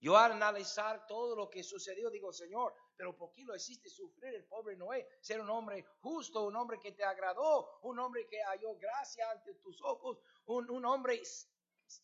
Yo 0.00 0.16
al 0.16 0.32
analizar 0.32 1.06
todo 1.06 1.34
lo 1.34 1.48
que 1.48 1.62
sucedió, 1.62 2.10
digo, 2.10 2.32
Señor, 2.32 2.74
pero 2.96 3.16
¿por 3.16 3.32
qué 3.32 3.42
lo 3.44 3.56
hiciste 3.56 3.88
sufrir 3.88 4.34
el 4.34 4.44
pobre 4.44 4.76
Noé? 4.76 5.08
Ser 5.20 5.40
un 5.40 5.48
hombre 5.50 5.84
justo, 6.00 6.42
un 6.42 6.56
hombre 6.56 6.78
que 6.78 6.92
te 6.92 7.04
agradó, 7.04 7.78
un 7.82 7.98
hombre 7.98 8.26
que 8.26 8.42
halló 8.42 8.76
gracia 8.76 9.30
ante 9.30 9.54
tus 9.54 9.80
ojos, 9.82 10.18
un, 10.46 10.70
un 10.70 10.84
hombre 10.84 11.22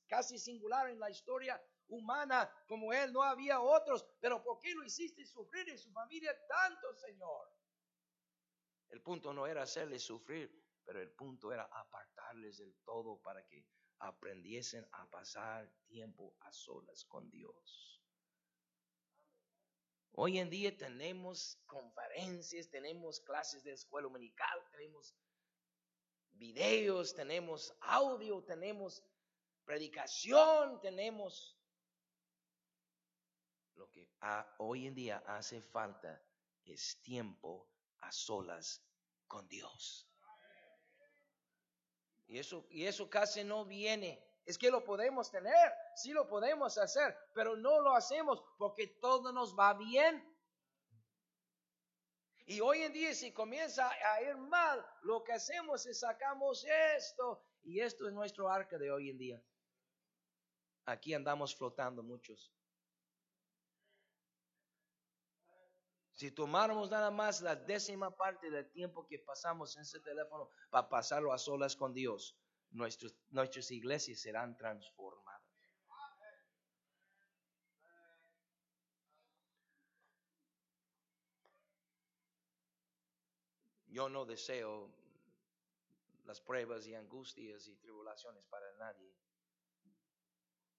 casi 0.06 0.38
singular 0.38 0.88
en 0.88 0.98
la 0.98 1.10
historia 1.10 1.60
humana 1.88 2.50
como 2.66 2.92
él, 2.92 3.12
no 3.12 3.22
había 3.22 3.60
otros, 3.60 4.06
pero 4.20 4.42
¿por 4.42 4.58
qué 4.60 4.74
lo 4.74 4.84
hiciste 4.84 5.24
sufrir 5.24 5.68
en 5.68 5.78
su 5.78 5.90
familia 5.92 6.34
tanto, 6.46 6.94
Señor? 6.94 7.48
El 8.88 9.02
punto 9.02 9.32
no 9.32 9.46
era 9.46 9.62
hacerles 9.62 10.02
sufrir, 10.02 10.50
pero 10.84 11.00
el 11.00 11.10
punto 11.12 11.52
era 11.52 11.64
apartarles 11.64 12.58
del 12.58 12.74
todo 12.84 13.20
para 13.20 13.44
que 13.46 13.64
aprendiesen 14.00 14.86
a 14.92 15.08
pasar 15.10 15.70
tiempo 15.86 16.34
a 16.40 16.52
solas 16.52 17.04
con 17.04 17.30
Dios. 17.30 18.02
Hoy 20.12 20.38
en 20.38 20.50
día 20.50 20.76
tenemos 20.76 21.58
conferencias, 21.66 22.68
tenemos 22.68 23.20
clases 23.20 23.62
de 23.62 23.72
escuela 23.72 24.08
dominical, 24.08 24.58
tenemos 24.72 25.14
videos, 26.32 27.14
tenemos 27.14 27.74
audio, 27.80 28.42
tenemos 28.42 29.02
predicación, 29.64 30.80
tenemos 30.80 31.56
lo 33.74 33.88
que 33.90 34.10
hoy 34.58 34.86
en 34.86 34.94
día 34.94 35.22
hace 35.26 35.62
falta 35.62 36.22
es 36.64 37.00
tiempo 37.02 37.70
a 38.00 38.12
solas 38.12 38.82
con 39.26 39.48
Dios. 39.48 40.09
Y 42.30 42.38
eso, 42.38 42.64
y 42.70 42.86
eso 42.86 43.10
casi 43.10 43.42
no 43.42 43.64
viene. 43.64 44.24
Es 44.46 44.56
que 44.56 44.70
lo 44.70 44.84
podemos 44.84 45.32
tener, 45.32 45.74
sí 45.96 46.12
lo 46.12 46.28
podemos 46.28 46.78
hacer, 46.78 47.16
pero 47.34 47.56
no 47.56 47.80
lo 47.80 47.92
hacemos 47.92 48.40
porque 48.56 48.86
todo 48.86 49.32
nos 49.32 49.58
va 49.58 49.74
bien. 49.74 50.24
Y 52.46 52.60
hoy 52.60 52.82
en 52.82 52.92
día 52.92 53.12
si 53.14 53.32
comienza 53.32 53.90
a 53.90 54.22
ir 54.22 54.36
mal, 54.36 54.84
lo 55.02 55.24
que 55.24 55.32
hacemos 55.32 55.84
es 55.86 55.98
sacamos 55.98 56.64
esto 56.96 57.44
y 57.64 57.80
esto 57.80 58.06
es 58.06 58.12
nuestro 58.12 58.48
arca 58.48 58.78
de 58.78 58.92
hoy 58.92 59.10
en 59.10 59.18
día. 59.18 59.42
Aquí 60.84 61.14
andamos 61.14 61.56
flotando 61.56 62.04
muchos. 62.04 62.52
Si 66.20 66.30
tomáramos 66.30 66.90
nada 66.90 67.10
más 67.10 67.40
la 67.40 67.56
décima 67.56 68.14
parte 68.14 68.50
del 68.50 68.70
tiempo 68.70 69.06
que 69.06 69.18
pasamos 69.18 69.74
en 69.76 69.82
ese 69.84 70.00
teléfono 70.00 70.50
para 70.68 70.86
pasarlo 70.86 71.32
a 71.32 71.38
solas 71.38 71.74
con 71.74 71.94
Dios, 71.94 72.36
nuestras 72.72 73.70
iglesias 73.70 74.20
serán 74.20 74.54
transformadas. 74.54 75.40
Yo 83.86 84.10
no 84.10 84.26
deseo 84.26 84.92
las 86.26 86.42
pruebas 86.42 86.86
y 86.86 86.94
angustias 86.94 87.66
y 87.66 87.76
tribulaciones 87.76 88.44
para 88.44 88.70
nadie. 88.74 89.10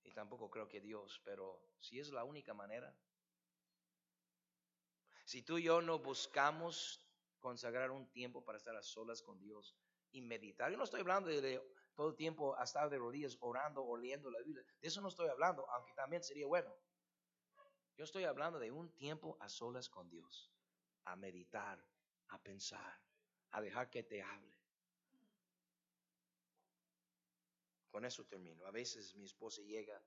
Y 0.03 0.11
tampoco 0.11 0.51
creo 0.51 0.67
que 0.67 0.81
Dios, 0.81 1.19
pero 1.25 1.59
si 1.79 1.99
es 1.99 2.11
la 2.11 2.25
única 2.25 2.53
manera, 2.53 2.95
si 5.25 5.43
tú 5.43 5.57
y 5.57 5.63
yo 5.63 5.81
no 5.81 5.99
buscamos 5.99 7.05
consagrar 7.39 7.91
un 7.91 8.09
tiempo 8.11 8.43
para 8.43 8.57
estar 8.57 8.75
a 8.75 8.81
solas 8.81 9.21
con 9.21 9.39
Dios 9.39 9.75
y 10.11 10.21
meditar, 10.21 10.71
yo 10.71 10.77
no 10.77 10.83
estoy 10.83 11.01
hablando 11.01 11.29
de, 11.29 11.61
todo 11.95 12.09
el 12.09 12.15
tiempo 12.15 12.57
a 12.57 12.63
estar 12.63 12.89
de 12.89 12.97
rodillas 12.97 13.37
orando 13.41 13.83
o 13.83 13.97
leyendo 13.97 14.29
la 14.31 14.41
Biblia, 14.41 14.63
de 14.79 14.87
eso 14.87 15.01
no 15.01 15.09
estoy 15.09 15.29
hablando, 15.29 15.69
aunque 15.71 15.93
también 15.93 16.23
sería 16.23 16.47
bueno. 16.47 16.73
Yo 17.97 18.05
estoy 18.05 18.23
hablando 18.23 18.57
de 18.57 18.71
un 18.71 18.95
tiempo 18.95 19.37
a 19.39 19.49
solas 19.49 19.89
con 19.89 20.09
Dios, 20.09 20.51
a 21.05 21.15
meditar, 21.15 21.83
a 22.29 22.41
pensar, 22.41 22.99
a 23.51 23.61
dejar 23.61 23.89
que 23.89 24.03
te 24.03 24.23
hable. 24.23 24.57
Con 27.89 28.05
eso 28.05 28.25
termino. 28.25 28.65
A 28.65 28.71
veces 28.71 29.13
mi 29.15 29.25
esposa 29.25 29.61
llega 29.61 30.01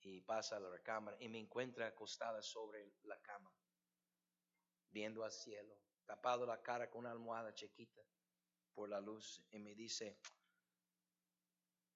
y 0.00 0.20
pasa 0.20 0.58
a 0.58 0.60
la 0.60 0.68
recámara 0.68 1.16
y 1.18 1.28
me 1.28 1.38
encuentra 1.38 1.86
acostada 1.86 2.42
sobre 2.42 2.92
la 3.02 3.18
cama 3.20 3.50
viendo 4.90 5.24
al 5.24 5.32
cielo, 5.32 5.76
tapado 6.04 6.46
la 6.46 6.62
cara 6.62 6.88
con 6.88 7.00
una 7.00 7.10
almohada 7.10 7.52
chiquita 7.54 8.02
por 8.74 8.88
la 8.88 9.00
luz 9.00 9.42
y 9.50 9.58
me 9.58 9.74
dice, 9.74 10.18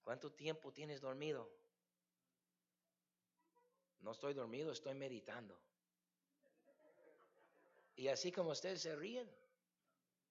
¿cuánto 0.02 0.32
tiempo 0.32 0.72
tienes 0.72 1.00
dormido? 1.00 1.50
No 4.00 4.12
estoy 4.12 4.34
dormido, 4.34 4.72
estoy 4.72 4.94
meditando. 4.94 5.60
Y 7.94 8.08
así 8.08 8.32
como 8.32 8.50
ustedes 8.50 8.82
se 8.82 8.96
ríen, 8.96 9.30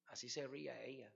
así 0.07 0.29
se 0.29 0.45
ría 0.47 0.81
ella. 0.83 1.13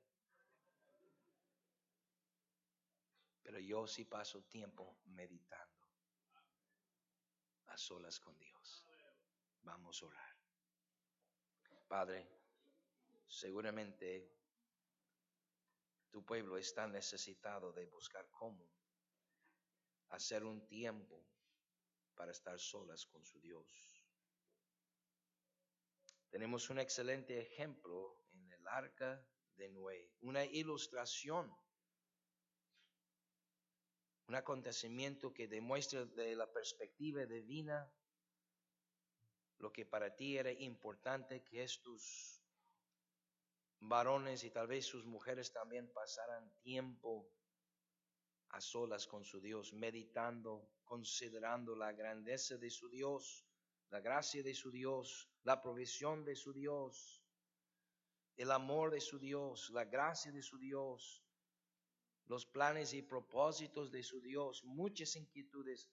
Pero 3.44 3.60
yo 3.60 3.86
sí 3.88 4.06
paso 4.06 4.44
tiempo 4.44 4.98
meditando 5.06 5.86
a 7.68 7.78
solas 7.78 8.20
con 8.20 8.38
Dios. 8.40 8.86
Vamos 9.64 10.02
a 10.02 10.06
orar. 10.06 10.35
Padre, 11.88 12.28
seguramente 13.28 14.32
tu 16.10 16.26
pueblo 16.26 16.58
está 16.58 16.88
necesitado 16.88 17.72
de 17.74 17.86
buscar 17.86 18.30
cómo 18.32 18.68
hacer 20.10 20.44
un 20.44 20.66
tiempo 20.66 21.24
para 22.16 22.32
estar 22.32 22.60
solas 22.60 23.06
con 23.06 23.24
su 23.24 23.40
Dios. 23.40 23.68
Tenemos 26.30 26.70
un 26.70 26.80
excelente 26.80 27.40
ejemplo 27.40 28.26
en 28.34 28.52
el 28.52 28.68
arca 28.68 29.26
de 29.56 29.70
Noé, 29.70 30.12
una 30.22 30.44
ilustración, 30.44 31.56
un 34.28 34.36
acontecimiento 34.36 35.34
que 35.34 35.48
demuestra 35.48 36.06
de 36.06 36.36
la 36.36 36.52
perspectiva 36.52 37.26
divina 37.26 37.90
lo 39.60 39.72
que 39.72 39.86
para 39.86 40.16
ti 40.16 40.38
era 40.38 40.52
importante, 40.52 41.44
que 41.44 41.64
estos 41.64 42.42
varones 43.80 44.44
y 44.44 44.52
tal 44.52 44.68
vez 44.68 44.86
sus 44.86 45.06
mujeres 45.06 45.52
también 45.52 45.92
pasaran 45.94 46.52
tiempo 46.62 47.30
a 48.50 48.62
solas 48.62 49.08
con 49.08 49.24
su 49.24 49.40
Dios, 49.40 49.74
meditando, 49.74 50.70
considerando 50.84 51.76
la 51.76 51.92
grandeza 51.92 52.58
de 52.58 52.70
su 52.70 52.90
Dios, 52.90 53.46
la 53.90 54.00
gracia 54.00 54.44
de 54.44 54.54
su 54.54 54.72
Dios, 54.72 55.30
la 55.44 55.62
provisión 55.62 56.24
de 56.24 56.36
su 56.36 56.54
Dios, 56.54 57.22
el 58.38 58.52
amor 58.52 58.92
de 58.92 59.02
su 59.02 59.20
Dios, 59.20 59.70
la 59.72 59.86
gracia 59.86 60.32
de 60.32 60.42
su 60.42 60.58
Dios, 60.58 61.24
los 62.28 62.46
planes 62.46 62.94
y 62.94 63.02
propósitos 63.02 63.92
de 63.92 64.04
su 64.04 64.20
Dios, 64.22 64.64
muchas 64.64 65.16
inquietudes, 65.16 65.90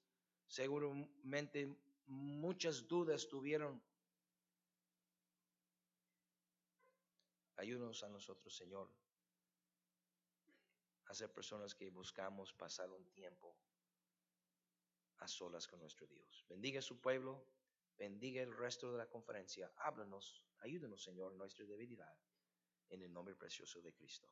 seguramente 0.46 1.76
muchas 2.06 2.86
dudas 2.86 3.28
tuvieron. 3.28 3.82
Ayúdanos 7.56 8.02
a 8.02 8.08
nosotros, 8.08 8.56
Señor, 8.56 8.90
a 11.06 11.14
ser 11.14 11.32
personas 11.32 11.74
que 11.74 11.90
buscamos 11.90 12.52
pasar 12.54 12.90
un 12.90 13.08
tiempo 13.10 13.56
a 15.18 15.28
solas 15.28 15.68
con 15.68 15.80
nuestro 15.80 16.06
Dios. 16.06 16.44
Bendiga 16.48 16.80
a 16.80 16.82
su 16.82 17.00
pueblo, 17.00 17.46
bendiga 17.96 18.42
el 18.42 18.56
resto 18.56 18.90
de 18.90 18.98
la 18.98 19.08
conferencia. 19.08 19.72
Háblanos, 19.76 20.42
ayúdanos, 20.58 21.02
Señor, 21.02 21.32
en 21.32 21.38
nuestra 21.38 21.64
debilidad, 21.64 22.16
en 22.88 23.02
el 23.02 23.12
nombre 23.12 23.36
precioso 23.36 23.80
de 23.80 23.92
Cristo. 23.92 24.28